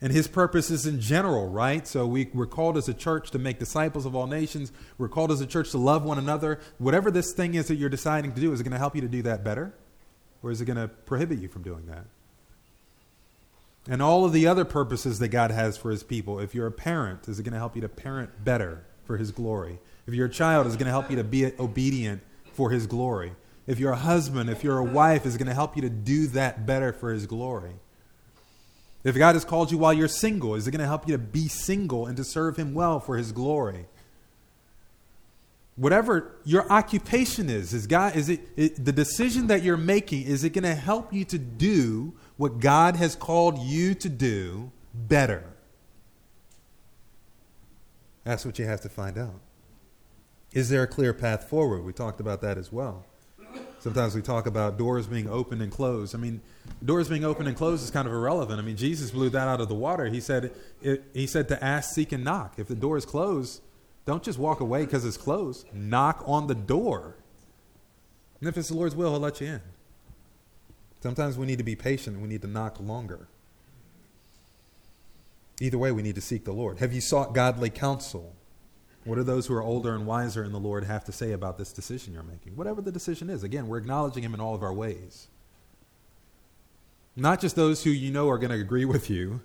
[0.00, 1.86] and his purposes in general, right?
[1.86, 4.72] So we, we're called as a church to make disciples of all nations.
[4.98, 6.60] We're called as a church to love one another.
[6.78, 9.00] Whatever this thing is that you're deciding to do, is it going to help you
[9.00, 9.72] to do that better?
[10.42, 12.04] Or is it going to prohibit you from doing that?
[13.88, 16.40] And all of the other purposes that God has for his people.
[16.40, 19.30] If you're a parent, is it going to help you to parent better for his
[19.30, 19.78] glory?
[20.06, 23.32] If you're a child, is going to help you to be obedient for his glory?
[23.66, 26.28] If you're a husband, if you're a wife, is going to help you to do
[26.28, 27.74] that better for his glory?
[29.06, 31.18] If God has called you while you're single, is it going to help you to
[31.18, 33.86] be single and to serve Him well for His glory?
[35.76, 40.42] Whatever your occupation is, is God is it, it the decision that you're making is
[40.42, 45.44] it going to help you to do what God has called you to do better?
[48.24, 49.40] That's what you have to find out.
[50.56, 51.84] Is there a clear path forward?
[51.84, 53.04] We talked about that as well.
[53.78, 56.14] Sometimes we talk about doors being opened and closed.
[56.14, 56.40] I mean,
[56.82, 58.58] doors being opened and closed is kind of irrelevant.
[58.58, 60.06] I mean, Jesus blew that out of the water.
[60.06, 60.52] He said,
[61.12, 62.54] he said to ask, seek, and knock.
[62.56, 63.60] If the door is closed,
[64.06, 65.66] don't just walk away because it's closed.
[65.74, 67.16] Knock on the door.
[68.40, 69.60] And if it's the Lord's will, He'll let you in.
[71.02, 72.18] Sometimes we need to be patient.
[72.18, 73.28] We need to knock longer.
[75.60, 76.78] Either way, we need to seek the Lord.
[76.78, 78.34] Have you sought godly counsel?
[79.06, 81.58] What do those who are older and wiser in the Lord have to say about
[81.58, 82.56] this decision you're making?
[82.56, 83.44] Whatever the decision is.
[83.44, 85.28] Again, we're acknowledging Him in all of our ways.
[87.14, 89.40] Not just those who you know are going to agree with you,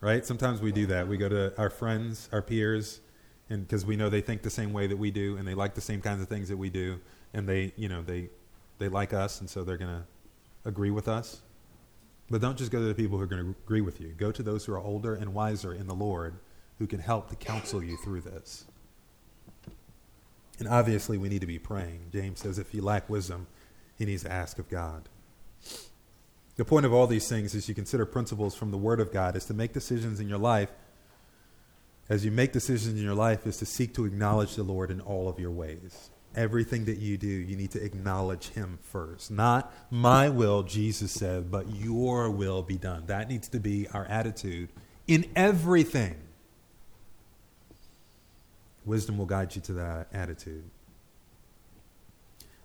[0.00, 0.24] right?
[0.24, 1.08] Sometimes we do that.
[1.08, 3.00] We go to our friends, our peers,
[3.50, 5.74] and because we know they think the same way that we do, and they like
[5.74, 7.00] the same kinds of things that we do,
[7.34, 8.30] and they, you know, they,
[8.78, 10.04] they like us, and so they're going to
[10.64, 11.42] agree with us.
[12.30, 14.14] But don't just go to the people who are going to agree with you.
[14.16, 16.36] Go to those who are older and wiser in the Lord
[16.78, 18.64] who can help to counsel you through this.
[20.58, 22.06] And obviously, we need to be praying.
[22.12, 23.46] James says if you lack wisdom,
[23.96, 25.08] he needs to ask of God.
[26.56, 29.36] The point of all these things, as you consider principles from the Word of God,
[29.36, 30.70] is to make decisions in your life.
[32.08, 35.00] As you make decisions in your life, is to seek to acknowledge the Lord in
[35.00, 36.10] all of your ways.
[36.34, 39.30] Everything that you do, you need to acknowledge Him first.
[39.30, 43.04] Not my will, Jesus said, but your will be done.
[43.06, 44.70] That needs to be our attitude
[45.06, 46.16] in everything.
[48.84, 50.64] Wisdom will guide you to that attitude.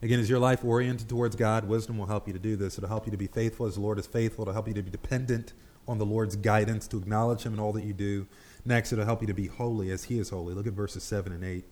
[0.01, 1.67] Again, is your life oriented towards God?
[1.67, 2.77] Wisdom will help you to do this.
[2.77, 4.43] It'll help you to be faithful as the Lord is faithful.
[4.43, 5.53] It'll help you to be dependent
[5.87, 8.27] on the Lord's guidance, to acknowledge Him in all that you do.
[8.63, 10.53] Next, it'll help you to be holy as He is holy.
[10.53, 11.65] Look at verses 7 and 8.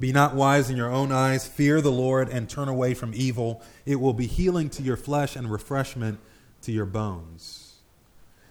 [0.00, 1.46] Be not wise in your own eyes.
[1.46, 3.62] Fear the Lord and turn away from evil.
[3.84, 6.20] It will be healing to your flesh and refreshment
[6.62, 7.63] to your bones.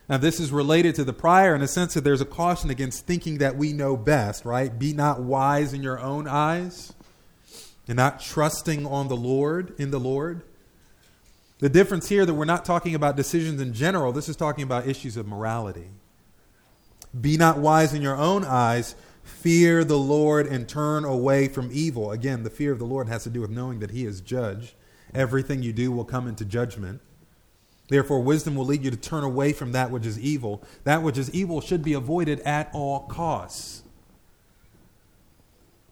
[0.10, 3.06] Now, this is related to the prior in a sense that there's a caution against
[3.06, 4.78] thinking that we know best, right?
[4.78, 6.94] Be not wise in your own eyes
[7.88, 10.42] and not trusting on the Lord, in the Lord.
[11.60, 14.88] The difference here that we're not talking about decisions in general, this is talking about
[14.88, 15.88] issues of morality.
[17.20, 22.12] Be not wise in your own eyes, fear the Lord and turn away from evil.
[22.12, 24.76] Again, the fear of the Lord has to do with knowing that He is judge.
[25.14, 27.00] Everything you do will come into judgment.
[27.90, 30.64] Therefore, wisdom will lead you to turn away from that which is evil.
[30.84, 33.84] That which is evil should be avoided at all costs.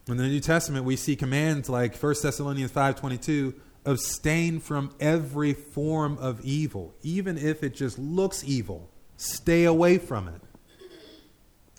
[0.07, 3.53] In the New Testament, we see commands like 1 Thessalonians 5.22,
[3.85, 8.89] abstain from every form of evil, even if it just looks evil.
[9.17, 10.41] Stay away from it.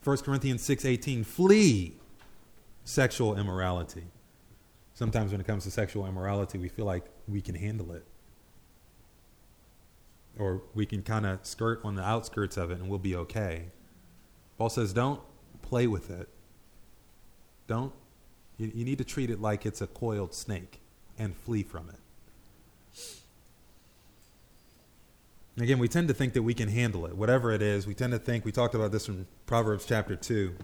[0.04, 1.96] 1 Corinthians 6.18, flee
[2.84, 4.04] sexual immorality.
[4.94, 8.04] Sometimes when it comes to sexual immorality, we feel like we can handle it
[10.38, 13.66] or we can kind of skirt on the outskirts of it and we'll be okay.
[14.58, 15.20] Paul says, don't
[15.62, 16.28] play with it.
[17.66, 17.92] Don't,
[18.58, 20.80] you, you need to treat it like it's a coiled snake
[21.18, 21.96] and flee from it.
[25.60, 27.14] Again, we tend to think that we can handle it.
[27.14, 30.54] Whatever it is, we tend to think, we talked about this in Proverbs chapter 2,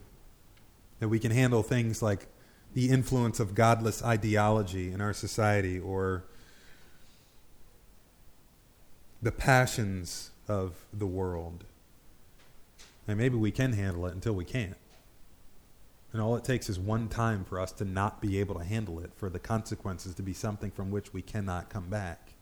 [1.01, 2.27] that we can handle things like
[2.73, 6.25] the influence of godless ideology in our society or
[9.21, 11.65] the passions of the world.
[13.07, 14.77] And maybe we can handle it until we can't.
[16.13, 19.01] And all it takes is one time for us to not be able to handle
[19.01, 22.33] it, for the consequences to be something from which we cannot come back.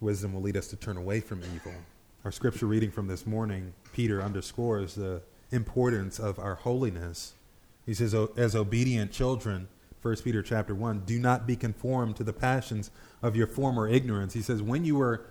[0.00, 1.74] Wisdom will lead us to turn away from evil.
[2.24, 7.34] Our scripture reading from this morning, Peter underscores the importance of our holiness.
[7.84, 9.68] He says, As obedient children,
[10.02, 12.90] 1 Peter chapter 1, do not be conformed to the passions
[13.22, 14.32] of your former ignorance.
[14.32, 15.26] He says, when you were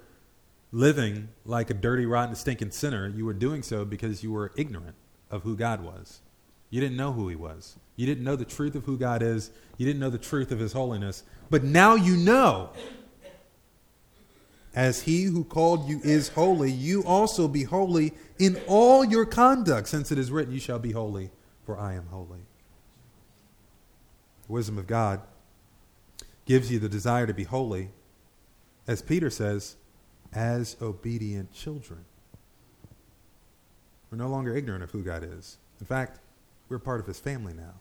[0.71, 4.95] living like a dirty, rotten, stinking sinner, you were doing so because you were ignorant
[5.31, 6.21] of who God was.
[6.69, 7.77] You didn't know who He was.
[7.95, 9.49] You didn't know the truth of who God is.
[9.77, 11.23] You didn't know the truth of His holiness.
[11.49, 12.69] But now you know.
[14.75, 19.87] As He who called you is holy, you also be holy in all your conduct,
[19.87, 21.31] since it is written, You shall be holy,
[21.65, 22.41] for I am holy.
[24.49, 25.21] The wisdom of God
[26.45, 27.91] gives you the desire to be holy,
[28.87, 29.75] as Peter says,
[30.33, 32.03] as obedient children.
[34.09, 35.59] We're no longer ignorant of who God is.
[35.79, 36.19] In fact,
[36.67, 37.75] we're part of his family now.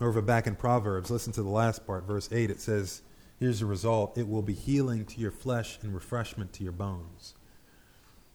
[0.00, 2.50] Over back in Proverbs, listen to the last part, verse 8.
[2.50, 3.02] It says,
[3.40, 7.34] Here's the result it will be healing to your flesh and refreshment to your bones.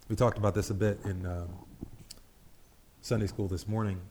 [0.10, 1.48] We talked about this a bit in uh,
[3.00, 4.02] Sunday school this morning.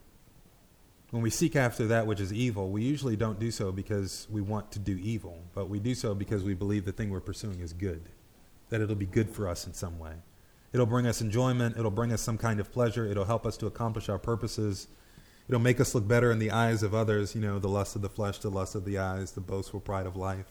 [1.11, 4.40] When we seek after that which is evil, we usually don't do so because we
[4.40, 7.61] want to do evil, but we do so because we believe the thing we're pursuing
[7.61, 8.03] is good,
[8.68, 10.12] that it'll be good for us in some way.
[10.73, 13.66] It'll bring us enjoyment, it'll bring us some kind of pleasure, it'll help us to
[13.66, 14.87] accomplish our purposes.
[15.49, 18.03] It'll make us look better in the eyes of others, you know, the lust of
[18.03, 20.46] the flesh, the lust of the eyes, the boastful pride of life.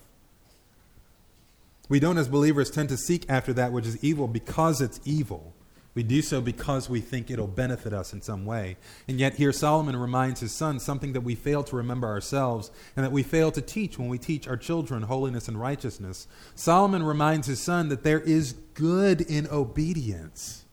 [1.87, 5.53] We don't, as believers, tend to seek after that which is evil because it's evil.
[5.95, 8.77] We do so because we think it'll benefit us in some way.
[9.07, 13.03] And yet, here Solomon reminds his son something that we fail to remember ourselves and
[13.03, 16.27] that we fail to teach when we teach our children holiness and righteousness.
[16.53, 20.65] Solomon reminds his son that there is good in obedience,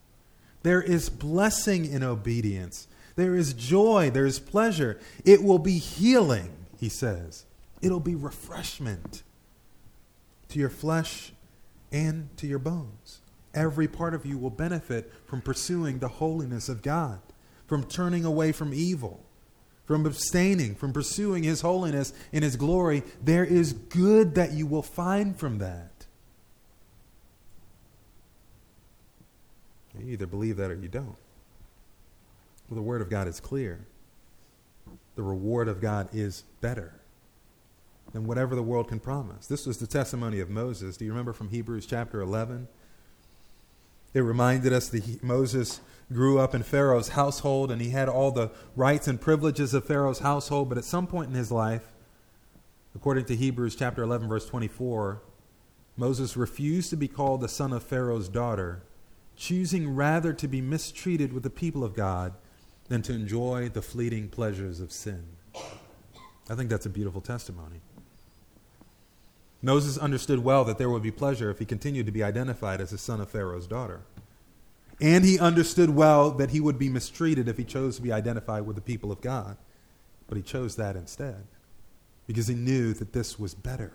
[0.63, 2.89] there is blessing in obedience.
[3.17, 5.01] There is joy, there is pleasure.
[5.25, 7.47] It will be healing, he says.
[7.81, 9.23] It'll be refreshment
[10.51, 11.33] to your flesh
[11.91, 13.21] and to your bones.
[13.57, 17.21] Every part of you will benefit from pursuing the holiness of God,
[17.67, 19.25] from turning away from evil,
[19.87, 23.03] from abstaining, from pursuing His holiness in His glory.
[23.25, 26.07] There is good that you will find from that.
[29.99, 31.17] You either believe that or you don't.
[32.69, 33.87] Well, the Word of God is clear.
[35.15, 37.01] The reward of God is better
[38.13, 39.47] than whatever the world can promise.
[39.47, 40.99] This was the testimony of Moses.
[40.99, 42.69] Do you remember from Hebrews chapter 11?
[44.17, 48.31] It reminded us that he, Moses grew up in Pharaoh's household and he had all
[48.31, 51.93] the rights and privileges of Pharaoh's household, but at some point in his life,
[52.95, 55.21] according to Hebrews chapter 11 verse 24,
[55.99, 58.85] Moses refused to be called the son of Pharaoh's daughter,
[59.37, 62.33] choosing rather to be mistreated with the people of God
[62.89, 65.25] than to enjoy the fleeting pleasures of sin.
[66.49, 67.83] I think that's a beautiful testimony.
[69.67, 72.91] Moses understood well that there would be pleasure if he continued to be identified as
[72.91, 74.01] the son of Pharaoh's daughter.
[75.01, 78.65] And he understood well that he would be mistreated if he chose to be identified
[78.65, 79.57] with the people of God.
[80.29, 81.49] But he chose that instead
[82.27, 83.93] because he knew that this was better.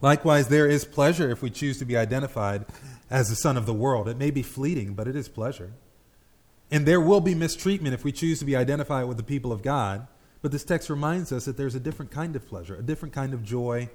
[0.00, 2.64] Likewise, there is pleasure if we choose to be identified
[3.10, 4.08] as the son of the world.
[4.08, 5.72] It may be fleeting, but it is pleasure.
[6.70, 9.62] And there will be mistreatment if we choose to be identified with the people of
[9.62, 10.08] God.
[10.42, 13.32] But this text reminds us that there's a different kind of pleasure, a different kind
[13.32, 13.88] of joy,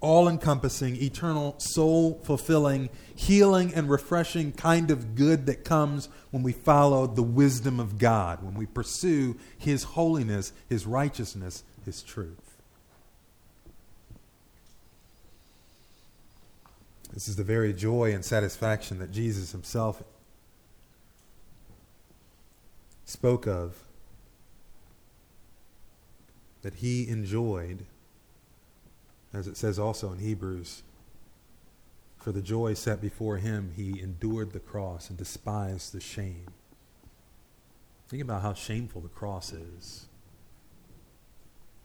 [0.00, 6.52] all encompassing, eternal, soul fulfilling, healing, and refreshing kind of good that comes when we
[6.52, 12.56] follow the wisdom of God, when we pursue His holiness, His righteousness, His truth.
[17.12, 20.02] This is the very joy and satisfaction that Jesus Himself
[23.04, 23.82] spoke of
[26.62, 27.86] that he enjoyed,
[29.32, 30.82] as it says also in Hebrews,
[32.18, 36.48] for the joy set before him, he endured the cross and despised the shame.
[38.08, 40.06] Think about how shameful the cross is,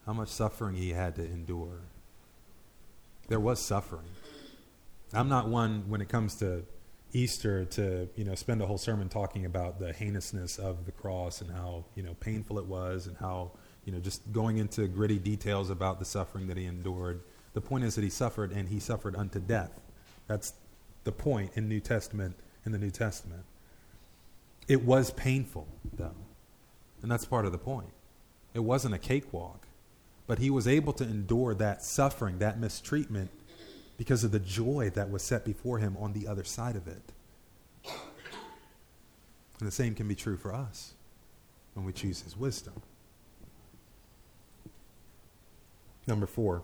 [0.06, 1.82] how much suffering he had to endure.
[3.30, 4.10] There was suffering.
[5.14, 6.66] I'm not one when it comes to
[7.14, 11.40] Easter to you know spend a whole sermon talking about the heinousness of the cross
[11.40, 13.52] and how you know painful it was and how
[13.86, 17.22] you know just going into gritty details about the suffering that he endured.
[17.54, 19.72] The point is that he suffered and he suffered unto death.
[20.28, 20.54] That's
[21.04, 23.44] the point in New Testament in the New Testament.
[24.68, 26.16] It was painful though.
[27.02, 27.92] And that's part of the point.
[28.54, 29.68] It wasn't a cakewalk,
[30.28, 33.30] but he was able to endure that suffering, that mistreatment
[33.98, 37.12] because of the joy that was set before him on the other side of it.
[39.60, 40.94] And the same can be true for us
[41.74, 42.82] when we choose his wisdom.
[46.08, 46.64] Number four,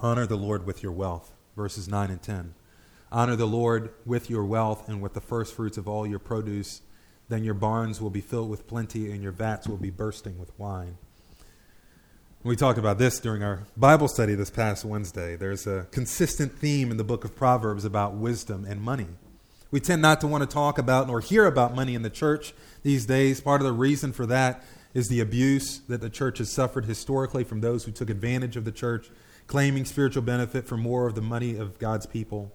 [0.00, 1.32] honor the Lord with your wealth.
[1.56, 2.54] Verses 9 and 10.
[3.12, 6.80] Honor the Lord with your wealth and with the first fruits of all your produce.
[7.28, 10.50] Then your barns will be filled with plenty, and your vats will be bursting with
[10.58, 10.98] wine.
[12.42, 15.36] We talked about this during our Bible study this past Wednesday.
[15.36, 19.06] There's a consistent theme in the book of Proverbs about wisdom and money.
[19.70, 22.52] We tend not to want to talk about nor hear about money in the church
[22.82, 23.40] these days.
[23.40, 24.62] Part of the reason for that
[24.94, 28.64] is the abuse that the church has suffered historically from those who took advantage of
[28.64, 29.10] the church,
[29.48, 32.52] claiming spiritual benefit for more of the money of God's people.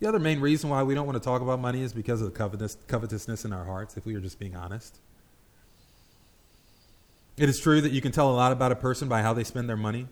[0.00, 2.32] The other main reason why we don't want to talk about money is because of
[2.32, 4.98] the covetous, covetousness in our hearts, if we are just being honest.
[7.36, 9.44] It is true that you can tell a lot about a person by how they
[9.44, 10.06] spend their money,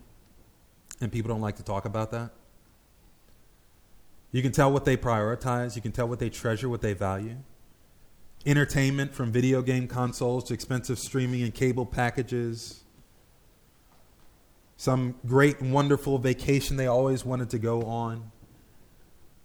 [1.01, 2.29] and people don't like to talk about that.
[4.31, 7.37] You can tell what they prioritize, you can tell what they treasure, what they value.
[8.45, 12.83] Entertainment from video game consoles to expensive streaming and cable packages.
[14.79, 18.31] some great wonderful vacation they always wanted to go on.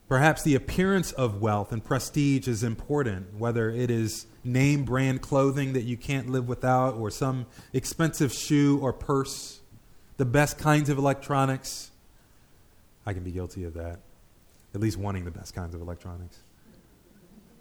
[0.09, 5.73] Perhaps the appearance of wealth and prestige is important, whether it is name brand clothing
[5.73, 9.59] that you can't live without, or some expensive shoe or purse,
[10.19, 11.91] the best kinds of electronics.
[13.05, 13.99] I can be guilty of that,
[14.73, 16.44] at least wanting the best kinds of electronics.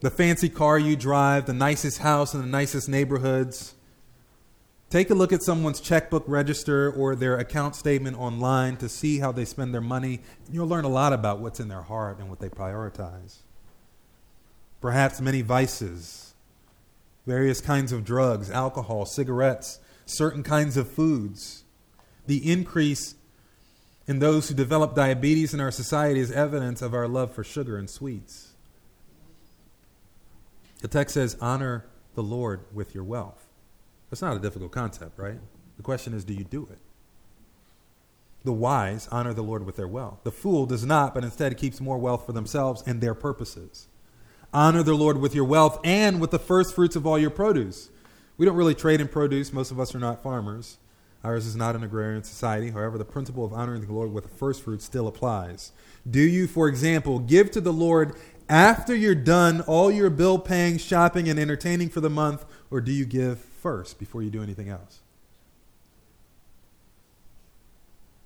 [0.04, 3.74] The fancy car you drive, the nicest house in the nicest neighborhoods.
[4.90, 9.32] Take a look at someone's checkbook register or their account statement online to see how
[9.32, 10.20] they spend their money.
[10.52, 13.38] You'll learn a lot about what's in their heart and what they prioritize.
[14.82, 16.34] Perhaps many vices,
[17.26, 21.64] various kinds of drugs, alcohol, cigarettes, certain kinds of foods.
[22.28, 23.16] The increase
[24.06, 27.78] in those who develop diabetes in our society is evidence of our love for sugar
[27.78, 28.53] and sweets.
[30.84, 33.48] The text says, Honor the Lord with your wealth.
[34.10, 35.40] That's not a difficult concept, right?
[35.78, 36.78] The question is, do you do it?
[38.44, 40.20] The wise honor the Lord with their wealth.
[40.26, 43.88] The fool does not, but instead keeps more wealth for themselves and their purposes.
[44.54, 47.90] Honor the Lord with your wealth and with the first fruits of all your produce.
[48.36, 49.54] We don't really trade in produce.
[49.54, 50.80] Most of us are not farmers.
[51.24, 52.72] Ours is not an agrarian society.
[52.72, 55.72] However, the principle of honoring the Lord with the first fruits still applies.
[56.10, 58.16] Do you, for example, give to the Lord
[58.50, 62.92] after you're done all your bill paying, shopping, and entertaining for the month, or do
[62.92, 65.00] you give first before you do anything else.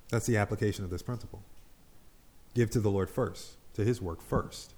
[0.10, 1.44] That's the application of this principle.
[2.56, 4.74] Give to the Lord first, to His work first.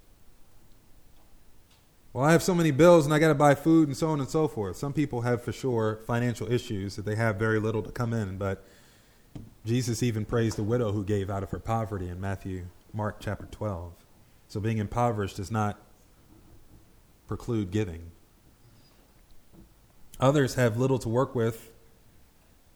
[2.12, 4.20] Well, I have so many bills and I got to buy food and so on
[4.20, 4.76] and so forth.
[4.76, 8.36] Some people have for sure financial issues that they have very little to come in,
[8.36, 8.64] but
[9.64, 13.46] Jesus even praised the widow who gave out of her poverty in Matthew, Mark chapter
[13.46, 13.92] 12.
[14.50, 15.78] So being impoverished does not
[17.28, 18.10] preclude giving.
[20.18, 21.70] Others have little to work with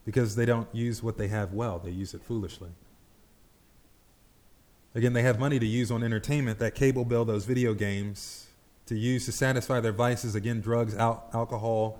[0.04, 2.70] because they don't use what they have well, they use it foolishly.
[4.94, 8.46] Again, they have money to use on entertainment, that cable bill, those video games,
[8.86, 11.98] to use to satisfy their vices again, drugs, al- alcohol,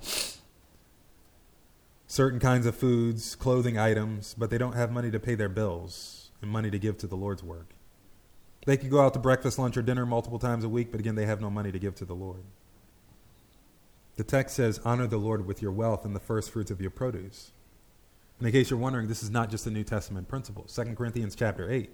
[2.07, 6.31] certain kinds of foods, clothing items, but they don't have money to pay their bills
[6.41, 7.74] and money to give to the Lord's work.
[8.65, 11.15] They could go out to breakfast, lunch, or dinner multiple times a week, but again,
[11.15, 12.43] they have no money to give to the Lord.
[14.17, 16.91] The text says, Honor the Lord with your wealth and the first fruits of your
[16.91, 17.53] produce.
[18.39, 20.65] And in case you're wondering, this is not just a New Testament principle.
[20.65, 21.91] 2 Corinthians chapter 8.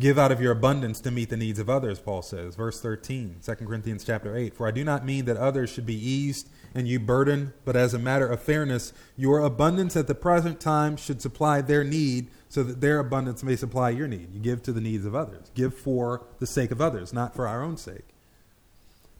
[0.00, 2.56] Give out of your abundance to meet the needs of others, Paul says.
[2.56, 4.54] Verse 13, 2 Corinthians chapter 8.
[4.54, 7.92] For I do not mean that others should be eased and you burdened, but as
[7.92, 12.62] a matter of fairness, your abundance at the present time should supply their need so
[12.62, 14.32] that their abundance may supply your need.
[14.32, 15.50] You give to the needs of others.
[15.54, 18.08] Give for the sake of others, not for our own sake.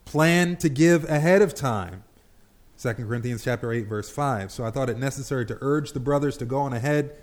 [0.07, 2.05] Plan to give ahead of time.
[2.81, 4.51] 2 Corinthians chapter 8 verse 5.
[4.51, 7.15] So I thought it necessary to urge the brothers to go on ahead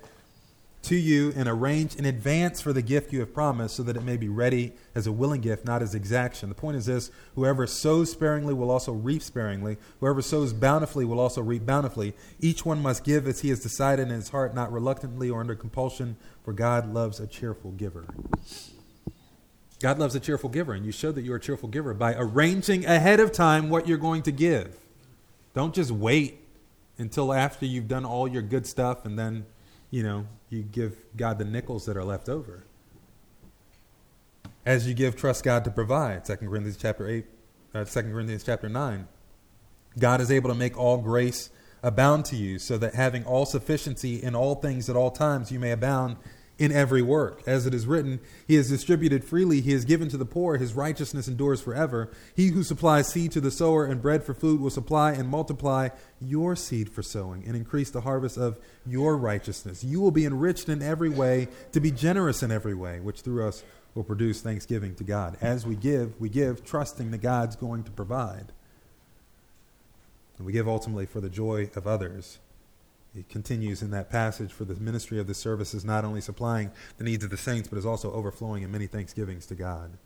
[0.82, 4.02] to you and arrange in advance for the gift you have promised so that it
[4.02, 6.48] may be ready as a willing gift, not as exaction.
[6.48, 9.76] The point is this whoever sows sparingly will also reap sparingly.
[10.00, 12.14] Whoever sows bountifully will also reap bountifully.
[12.40, 15.54] Each one must give as he has decided in his heart, not reluctantly or under
[15.54, 18.06] compulsion, for God loves a cheerful giver.
[19.80, 22.84] God loves a cheerful giver, and you show that you're a cheerful giver by arranging
[22.84, 24.76] ahead of time what you're going to give.
[25.54, 26.38] Don't just wait
[26.98, 29.46] until after you've done all your good stuff and then,
[29.90, 32.64] you know, you give God the nickels that are left over.
[34.66, 36.24] As you give, trust God to provide.
[36.24, 37.24] 2 Corinthians chapter 8,
[37.74, 39.08] uh, 2 Corinthians chapter 9.
[39.98, 41.50] God is able to make all grace
[41.82, 45.58] abound to you, so that having all sufficiency in all things at all times, you
[45.58, 46.16] may abound
[46.60, 47.42] in every work.
[47.46, 50.74] As it is written, He has distributed freely, He has given to the poor, His
[50.74, 52.10] righteousness endures forever.
[52.36, 55.88] He who supplies seed to the sower and bread for food will supply and multiply
[56.20, 59.82] your seed for sowing and increase the harvest of your righteousness.
[59.82, 63.48] You will be enriched in every way, to be generous in every way, which through
[63.48, 65.38] us will produce thanksgiving to God.
[65.40, 68.52] As we give, we give trusting that God's going to provide.
[70.36, 72.38] And we give ultimately for the joy of others
[73.14, 76.70] it continues in that passage for the ministry of the service is not only supplying
[76.96, 79.98] the needs of the saints, but is also overflowing in many thanksgivings to God.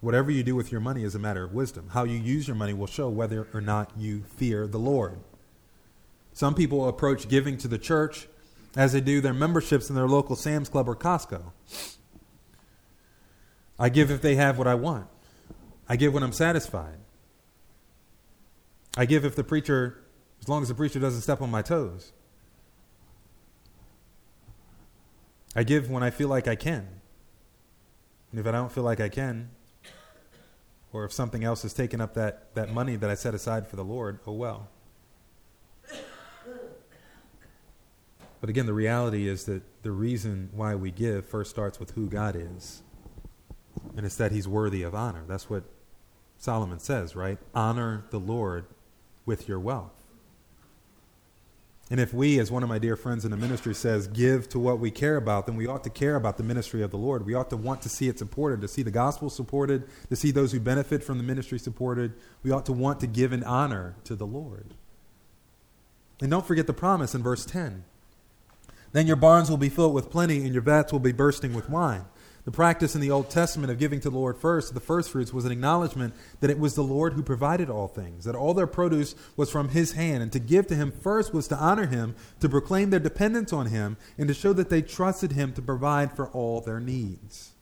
[0.00, 1.90] Whatever you do with your money is a matter of wisdom.
[1.92, 5.20] How you use your money will show whether or not you fear the Lord.
[6.32, 8.26] Some people approach giving to the church
[8.74, 11.52] as they do their memberships in their local Sam's Club or Costco.
[13.78, 15.06] I give if they have what I want.
[15.88, 16.98] I give when I'm satisfied.
[18.96, 20.01] I give if the preacher
[20.42, 22.12] as long as the preacher doesn't step on my toes.
[25.54, 26.88] I give when I feel like I can.
[28.30, 29.50] And if I don't feel like I can,
[30.92, 33.76] or if something else has taken up that, that money that I set aside for
[33.76, 34.68] the Lord, oh well.
[38.40, 42.08] But again, the reality is that the reason why we give first starts with who
[42.08, 42.82] God is.
[43.96, 45.22] And it's that he's worthy of honor.
[45.28, 45.62] That's what
[46.38, 47.38] Solomon says, right?
[47.54, 48.64] Honor the Lord
[49.24, 50.01] with your wealth.
[51.92, 54.58] And if we, as one of my dear friends in the ministry says, give to
[54.58, 57.26] what we care about, then we ought to care about the ministry of the Lord.
[57.26, 60.30] We ought to want to see it supported, to see the gospel supported, to see
[60.30, 62.14] those who benefit from the ministry supported.
[62.42, 64.72] We ought to want to give an honor to the Lord.
[66.22, 67.84] And don't forget the promise in verse 10.
[68.92, 71.68] Then your barns will be filled with plenty, and your vats will be bursting with
[71.68, 72.06] wine.
[72.44, 75.32] The practice in the Old Testament of giving to the Lord first, the first fruits,
[75.32, 78.66] was an acknowledgement that it was the Lord who provided all things, that all their
[78.66, 82.16] produce was from His hand, and to give to Him first was to honor Him,
[82.40, 86.16] to proclaim their dependence on Him, and to show that they trusted Him to provide
[86.16, 87.52] for all their needs.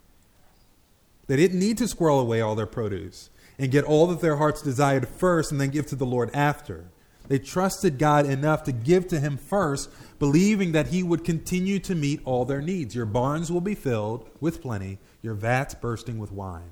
[1.26, 3.28] They didn't need to squirrel away all their produce
[3.58, 6.86] and get all that their hearts desired first and then give to the Lord after.
[7.28, 9.90] They trusted God enough to give to Him first,
[10.20, 12.94] believing that He would continue to meet all their needs.
[12.94, 16.70] Your barns will be filled with plenty, your vats bursting with wine.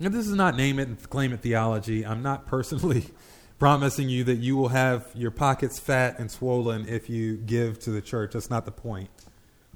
[0.00, 2.06] Now, this is not name it and claim it theology.
[2.06, 3.06] I'm not personally
[3.58, 7.90] promising you that you will have your pockets fat and swollen if you give to
[7.90, 8.32] the church.
[8.32, 9.10] That's not the point.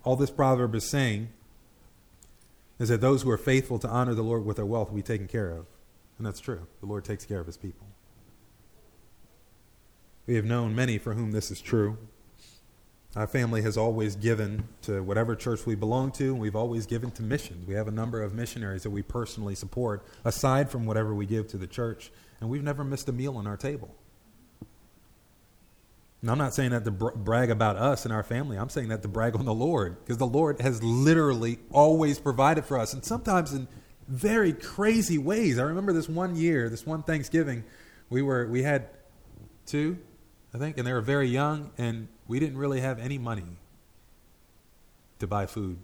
[0.05, 1.29] All this proverb is saying
[2.79, 5.03] is that those who are faithful to honor the Lord with their wealth will be
[5.03, 5.67] taken care of.
[6.19, 6.69] And that's true.
[6.81, 7.92] The Lord takes care of his people.
[10.27, 11.99] We have known many for whom this is true.
[13.15, 17.11] Our family has always given to whatever church we belong to, and we've always given
[17.13, 17.67] to missions.
[17.67, 21.49] We have a number of missionaries that we personally support, aside from whatever we give
[21.49, 22.11] to the church,
[22.41, 23.95] and we've never missed a meal on our table.
[26.23, 28.57] And I'm not saying that to brag about us and our family.
[28.57, 32.65] I'm saying that to brag on the Lord, because the Lord has literally always provided
[32.65, 33.67] for us, and sometimes in
[34.09, 35.59] very crazy ways.
[35.59, 37.65] I remember this one year, this one Thanksgiving,
[38.09, 38.89] we were we had
[39.67, 39.99] two
[40.55, 43.57] I think, and they were very young, and we didn't really have any money
[45.19, 45.79] to buy food.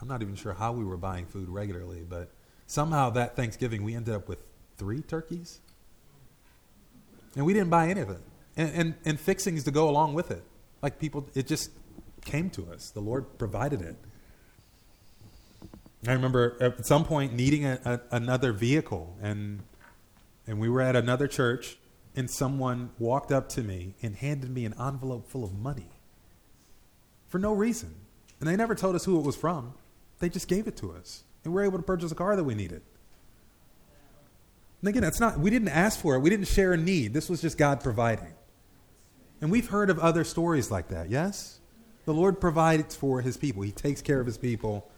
[0.00, 2.30] I'm not even sure how we were buying food regularly, but
[2.66, 4.44] somehow that Thanksgiving we ended up with
[4.76, 5.60] three turkeys,
[7.36, 8.20] and we didn't buy any of it,
[8.56, 10.42] and and, and fixings to go along with it.
[10.82, 11.70] Like people, it just
[12.24, 12.90] came to us.
[12.90, 13.96] The Lord provided it.
[16.06, 19.60] I remember at some point needing a, a, another vehicle, and
[20.48, 21.76] and we were at another church,
[22.14, 25.88] and someone walked up to me and handed me an envelope full of money
[27.28, 27.94] for no reason.
[28.38, 29.74] And they never told us who it was from.
[30.18, 31.24] They just gave it to us.
[31.44, 32.82] And we were able to purchase a car that we needed.
[34.80, 36.20] And again, it's not we didn't ask for it.
[36.20, 37.14] We didn't share a need.
[37.14, 38.34] This was just God providing.
[39.40, 41.60] And we've heard of other stories like that, yes?
[42.04, 43.62] The Lord provides for his people.
[43.62, 44.88] He takes care of his people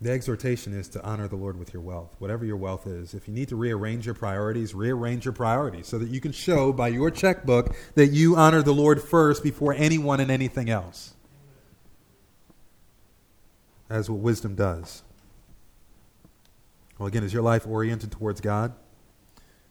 [0.00, 3.14] The exhortation is to honor the Lord with your wealth, whatever your wealth is.
[3.14, 6.70] If you need to rearrange your priorities, rearrange your priorities so that you can show
[6.72, 11.14] by your checkbook that you honor the Lord first before anyone and anything else.
[13.88, 15.02] That's what wisdom does.
[16.98, 18.74] Well, again, is your life oriented towards God?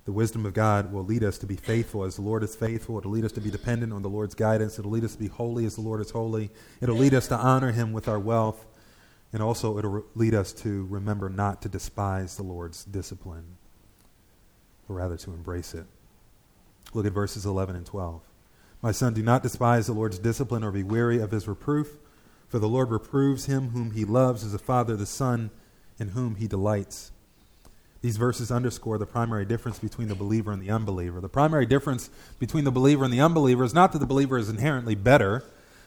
[0.05, 2.97] The wisdom of God will lead us to be faithful as the Lord is faithful.
[2.97, 4.77] It'll lead us to be dependent on the Lord's guidance.
[4.77, 6.51] It'll lead us to be holy as the Lord is holy.
[6.79, 8.65] It'll lead us to honor Him with our wealth.
[9.35, 13.57] And also, it'll lead us to remember not to despise the Lord's discipline,
[14.87, 15.87] but rather to embrace it.
[16.93, 18.21] Look at verses 11 and 12.
[18.81, 21.97] My son, do not despise the Lord's discipline or be weary of his reproof,
[22.47, 25.51] for the Lord reproves him whom he loves as a father the son
[25.99, 27.11] in whom he delights.
[28.01, 31.19] These verses underscore the primary difference between the believer and the unbeliever.
[31.19, 32.09] The primary difference
[32.39, 35.43] between the believer and the unbeliever is not that the believer is inherently better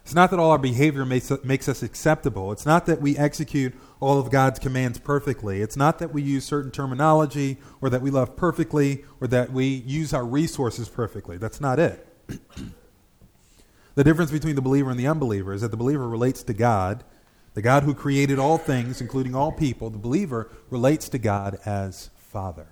[0.08, 2.50] it's not that all our behavior makes, makes us acceptable.
[2.50, 5.60] It's not that we execute all of God's commands perfectly.
[5.60, 9.66] It's not that we use certain terminology or that we love perfectly or that we
[9.66, 11.36] use our resources perfectly.
[11.36, 12.08] That's not it.
[13.96, 17.04] the difference between the believer and the unbeliever is that the believer relates to God,
[17.52, 19.90] the God who created all things, including all people.
[19.90, 22.68] The believer relates to God as Father.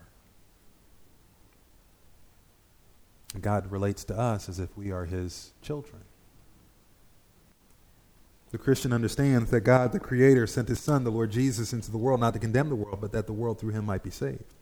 [3.39, 6.06] God relates to us as if we are his children.
[8.57, 11.99] The Christian understands that God, the Creator, sent His Son, the Lord Jesus, into the
[11.99, 14.55] world not to condemn the world, but that the world through Him might be saved.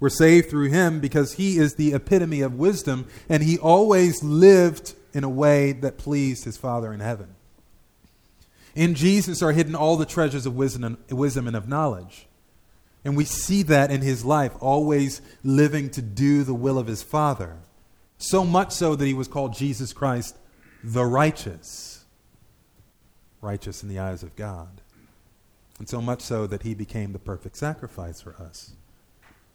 [0.00, 4.94] We're saved through Him because He is the epitome of wisdom, and He always lived
[5.14, 7.36] in a way that pleased His Father in heaven.
[8.74, 12.26] In Jesus are hidden all the treasures of wisdom and, of knowledge.
[13.04, 17.04] And we see that in his life, always living to do the will of his
[17.04, 17.58] Father.
[18.18, 20.36] So much so that he was called Jesus Christ
[20.82, 21.99] the righteous
[23.40, 24.80] righteous in the eyes of God.
[25.78, 28.72] And so much so that he became the perfect sacrifice for us.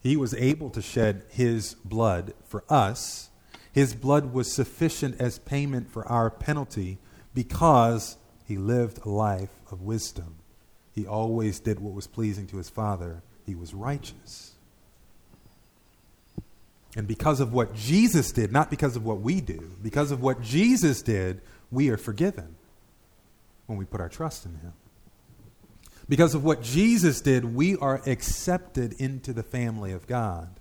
[0.01, 3.29] He was able to shed his blood for us.
[3.71, 6.97] His blood was sufficient as payment for our penalty
[7.33, 8.17] because
[8.47, 10.35] he lived a life of wisdom.
[10.93, 13.21] He always did what was pleasing to his Father.
[13.45, 14.53] He was righteous.
[16.95, 20.41] And because of what Jesus did, not because of what we do, because of what
[20.41, 22.55] Jesus did, we are forgiven
[23.65, 24.73] when we put our trust in him.
[26.07, 30.59] Because of what Jesus did, we are accepted into the family of God.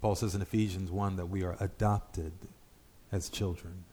[0.00, 2.32] Paul says in Ephesians 1 that we are adopted
[3.12, 3.84] as children.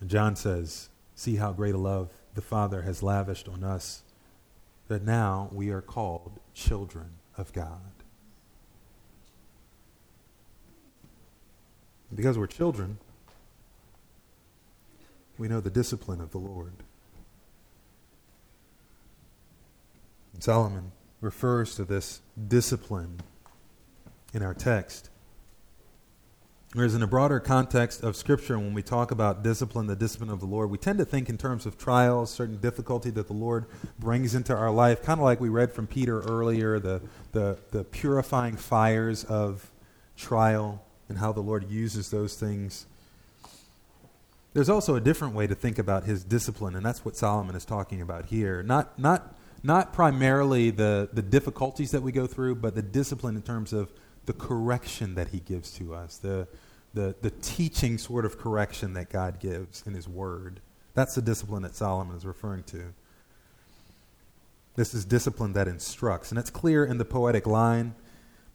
[0.00, 4.02] And John says, See how great a love the Father has lavished on us,
[4.88, 7.92] that now we are called children of God.
[12.14, 12.98] Because we're children,
[15.38, 16.72] we know the discipline of the Lord.
[20.38, 23.20] Solomon refers to this discipline
[24.34, 25.08] in our text.
[26.74, 30.40] Whereas in a broader context of Scripture, when we talk about discipline, the discipline of
[30.40, 33.66] the Lord, we tend to think in terms of trials, certain difficulty that the Lord
[33.98, 37.02] brings into our life, kind of like we read from Peter earlier, the,
[37.32, 39.70] the, the purifying fires of
[40.16, 42.86] trial and how the Lord uses those things.
[44.54, 47.64] There's also a different way to think about his discipline, and that's what Solomon is
[47.64, 48.62] talking about here.
[48.62, 53.42] Not, not, not primarily the, the difficulties that we go through, but the discipline in
[53.42, 53.90] terms of
[54.26, 56.46] the correction that he gives to us, the,
[56.94, 60.60] the, the teaching sort of correction that God gives in his word.
[60.94, 62.92] That's the discipline that Solomon is referring to.
[64.76, 66.30] This is discipline that instructs.
[66.30, 67.94] And it's clear in the poetic line.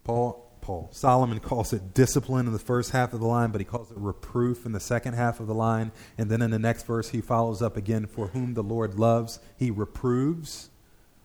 [0.04, 3.66] Paul, Paul, Solomon calls it discipline in the first half of the line, but he
[3.66, 5.92] calls it reproof in the second half of the line.
[6.18, 9.40] And then in the next verse, he follows up again, for whom the Lord loves,
[9.58, 10.70] he reproves.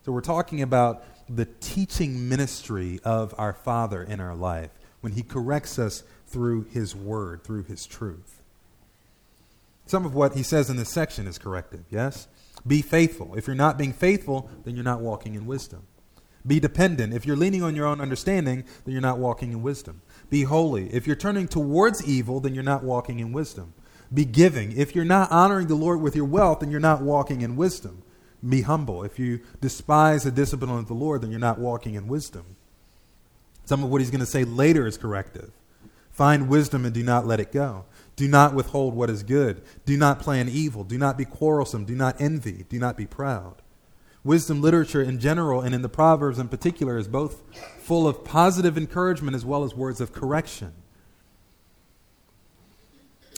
[0.05, 4.71] So we're talking about the teaching ministry of our Father in our life
[5.01, 8.43] when He corrects us through His Word, through His truth.
[9.87, 12.29] Some of what He says in this section is corrective, yes?
[12.67, 13.35] Be faithful.
[13.35, 15.83] If you're not being faithful, then you're not walking in wisdom.
[16.47, 17.15] Be dependent.
[17.15, 20.03] If you're leaning on your own understanding, then you're not walking in wisdom.
[20.29, 20.93] Be holy.
[20.93, 23.75] If you're turning towards evil, then you're not walking in wisdom.
[24.13, 24.77] Be giving.
[24.77, 28.03] If you're not honoring the Lord with your wealth, then you're not walking in wisdom.
[28.47, 29.05] Be humble.
[29.05, 32.57] If you despise the discipline of the Lord, then you're not walking in wisdom.
[33.65, 35.53] Some of what he's going to say later is corrective.
[36.11, 37.85] Find wisdom and do not let it go.
[38.17, 39.63] Do not withhold what is good.
[39.87, 40.85] Do not plan evil.
[40.85, 41.85] Do not be quarrelsome.
[41.85, 42.67] Do not envy.
[42.69, 43.62] Do not be proud.
[44.25, 47.43] Wisdom literature in general and in the Proverbs in particular is both
[47.81, 50.73] full of positive encouragement as well as words of correction.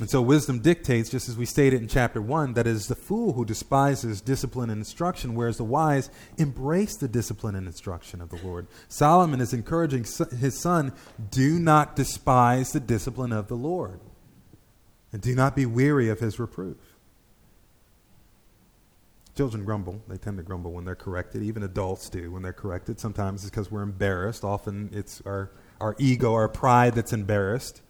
[0.01, 2.97] And so wisdom dictates, just as we stated in chapter 1, that it is the
[2.97, 8.29] fool who despises discipline and instruction, whereas the wise embrace the discipline and instruction of
[8.31, 8.67] the Lord.
[8.89, 10.05] Solomon is encouraging
[10.41, 10.93] his son
[11.31, 14.01] do not despise the discipline of the Lord,
[15.13, 16.77] and do not be weary of his reproof.
[19.37, 20.01] Children grumble.
[20.09, 21.43] They tend to grumble when they're corrected.
[21.43, 23.01] Even adults do when they're corrected.
[23.01, 24.45] Sometimes it's because we're embarrassed.
[24.45, 27.83] Often it's our, our ego, our pride that's embarrassed.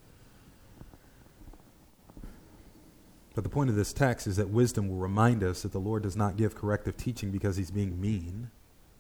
[3.35, 6.05] But the point of this text is that wisdom will remind us that the Lord
[6.05, 8.51] does not give corrective teaching because he's being mean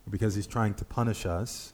[0.06, 1.72] or because he's trying to punish us.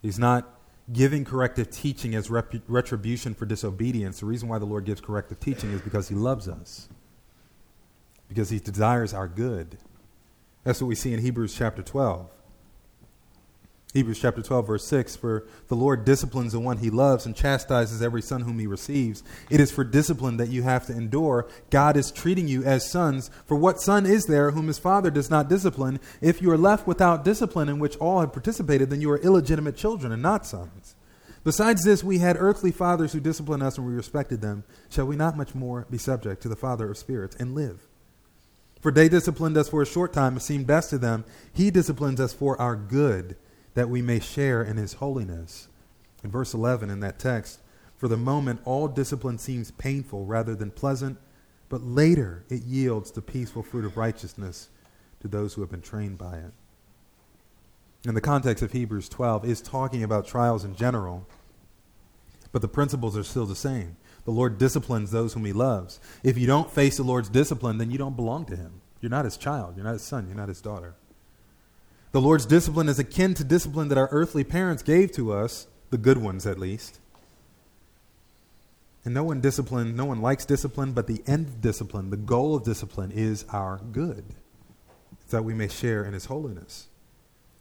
[0.00, 0.58] He's not
[0.92, 4.20] giving corrective teaching as rep- retribution for disobedience.
[4.20, 6.88] The reason why the Lord gives corrective teaching is because he loves us,
[8.28, 9.78] because he desires our good.
[10.64, 12.30] That's what we see in Hebrews chapter 12.
[13.94, 18.02] Hebrews chapter 12, verse 6 For the Lord disciplines the one he loves and chastises
[18.02, 19.22] every son whom he receives.
[19.48, 21.48] It is for discipline that you have to endure.
[21.70, 23.30] God is treating you as sons.
[23.46, 26.00] For what son is there whom his father does not discipline?
[26.20, 29.76] If you are left without discipline in which all have participated, then you are illegitimate
[29.76, 30.94] children and not sons.
[31.42, 34.64] Besides this, we had earthly fathers who disciplined us and we respected them.
[34.90, 37.87] Shall we not much more be subject to the Father of spirits and live?
[38.80, 41.24] For they disciplined us for a short time, it seemed best to them.
[41.52, 43.36] He disciplines us for our good
[43.74, 45.68] that we may share in his holiness.
[46.22, 47.60] In verse 11 in that text,
[47.96, 51.18] for the moment all discipline seems painful rather than pleasant,
[51.68, 54.68] but later it yields the peaceful fruit of righteousness
[55.20, 56.52] to those who have been trained by it.
[58.04, 61.26] In the context of Hebrews 12 is talking about trials in general,
[62.52, 63.96] but the principles are still the same.
[64.28, 66.00] The Lord disciplines those whom he loves.
[66.22, 68.82] If you don't face the Lord's discipline, then you don't belong to him.
[69.00, 69.74] You're not his child.
[69.74, 70.26] You're not his son.
[70.26, 70.96] You're not his daughter.
[72.12, 75.96] The Lord's discipline is akin to discipline that our earthly parents gave to us, the
[75.96, 77.00] good ones at least.
[79.02, 82.54] And no one discipline, no one likes discipline, but the end of discipline, the goal
[82.54, 84.26] of discipline is our good,
[85.30, 86.88] that we may share in his holiness.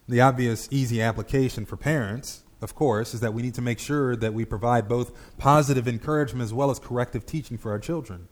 [0.05, 4.15] The obvious, easy application for parents, of course, is that we need to make sure
[4.15, 8.27] that we provide both positive encouragement as well as corrective teaching for our children.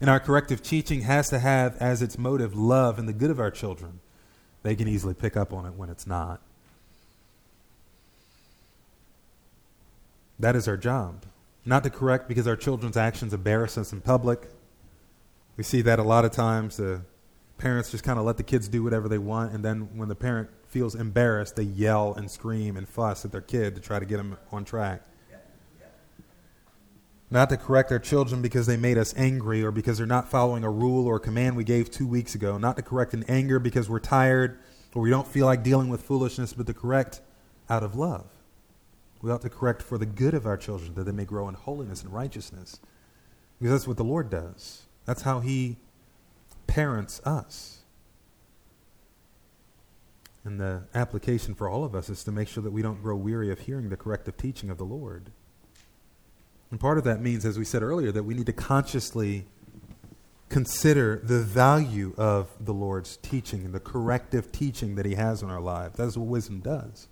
[0.00, 3.40] And our corrective teaching has to have as its motive love and the good of
[3.40, 4.00] our children.
[4.62, 6.40] They can easily pick up on it when it's not.
[10.38, 11.24] That is our job.
[11.66, 14.48] Not to correct because our children's actions embarrass us in public.
[15.56, 16.78] We see that a lot of times.
[16.78, 17.02] The
[17.58, 20.14] parents just kind of let the kids do whatever they want, and then when the
[20.14, 24.06] parent feels embarrassed, they yell and scream and fuss at their kid to try to
[24.06, 25.02] get them on track.
[27.32, 30.64] Not to correct our children because they made us angry or because they're not following
[30.64, 32.58] a rule or a command we gave two weeks ago.
[32.58, 34.58] Not to correct in anger because we're tired
[34.94, 37.20] or we don't feel like dealing with foolishness, but to correct
[37.68, 38.26] out of love.
[39.22, 41.54] We ought to correct for the good of our children that they may grow in
[41.54, 42.80] holiness and righteousness.
[43.58, 44.86] Because that's what the Lord does.
[45.04, 45.76] That's how He
[46.66, 47.79] parents us.
[50.44, 53.16] And the application for all of us is to make sure that we don't grow
[53.16, 55.30] weary of hearing the corrective teaching of the Lord.
[56.70, 59.46] And part of that means, as we said earlier, that we need to consciously
[60.48, 65.50] consider the value of the Lord's teaching and the corrective teaching that He has in
[65.50, 65.96] our lives.
[65.96, 67.06] That is what wisdom does.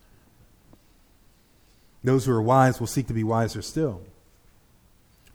[2.03, 4.03] Those who are wise will seek to be wiser still.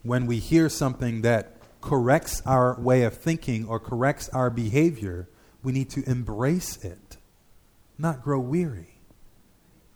[0.02, 5.28] When we hear something that corrects our way of thinking or corrects our behavior,
[5.62, 6.98] we need to embrace it
[7.98, 8.98] not grow weary,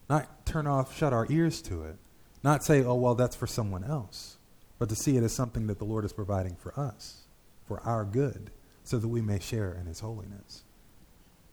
[0.09, 1.97] not turn off, shut our ears to it,
[2.43, 4.39] not say, oh, well, that's for someone else,
[4.79, 7.23] but to see it as something that the Lord is providing for us,
[7.67, 8.51] for our good,
[8.85, 10.63] so that we may share in His holiness.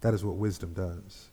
[0.01, 1.27] That is what wisdom does.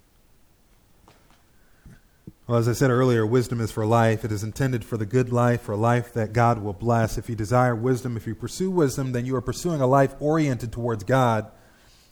[2.46, 4.24] Well, as I said earlier, wisdom is for life.
[4.24, 7.16] It is intended for the good life, for a life that God will bless.
[7.16, 10.72] If you desire wisdom, if you pursue wisdom, then you are pursuing a life oriented
[10.72, 11.50] towards God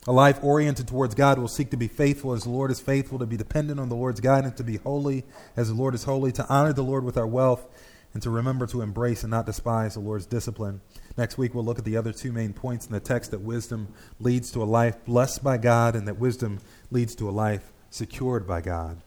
[0.07, 3.19] a life oriented towards God will seek to be faithful as the Lord is faithful,
[3.19, 5.23] to be dependent on the Lord's guidance, to be holy
[5.55, 7.67] as the Lord is holy, to honor the Lord with our wealth,
[8.13, 10.81] and to remember to embrace and not despise the Lord's discipline.
[11.17, 13.89] Next week, we'll look at the other two main points in the text that wisdom
[14.19, 18.47] leads to a life blessed by God, and that wisdom leads to a life secured
[18.47, 18.97] by God.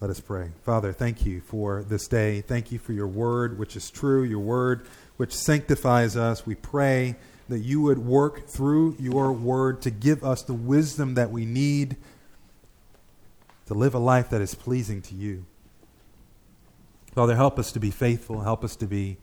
[0.00, 0.50] Let us pray.
[0.64, 2.40] Father, thank you for this day.
[2.40, 4.84] Thank you for your word, which is true, your word,
[5.16, 6.44] which sanctifies us.
[6.44, 7.14] We pray
[7.48, 11.96] that you would work through your word to give us the wisdom that we need
[13.66, 15.44] to live a life that is pleasing to you.
[17.14, 18.40] Father, help us to be faithful.
[18.40, 19.18] Help us to be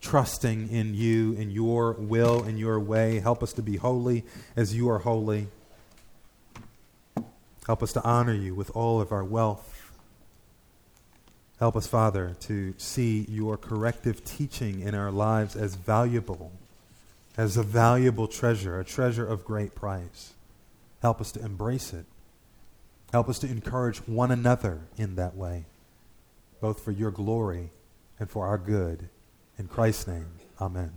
[0.00, 3.20] trusting in you, in your will, in your way.
[3.20, 5.48] Help us to be holy as you are holy.
[7.66, 9.90] Help us to honor you with all of our wealth.
[11.58, 16.52] Help us, Father, to see your corrective teaching in our lives as valuable
[17.36, 20.34] as a valuable treasure, a treasure of great price.
[21.02, 22.06] Help us to embrace it.
[23.12, 25.64] Help us to encourage one another in that way,
[26.60, 27.70] both for your glory
[28.18, 29.08] and for our good.
[29.58, 30.26] In Christ's name,
[30.60, 30.92] amen.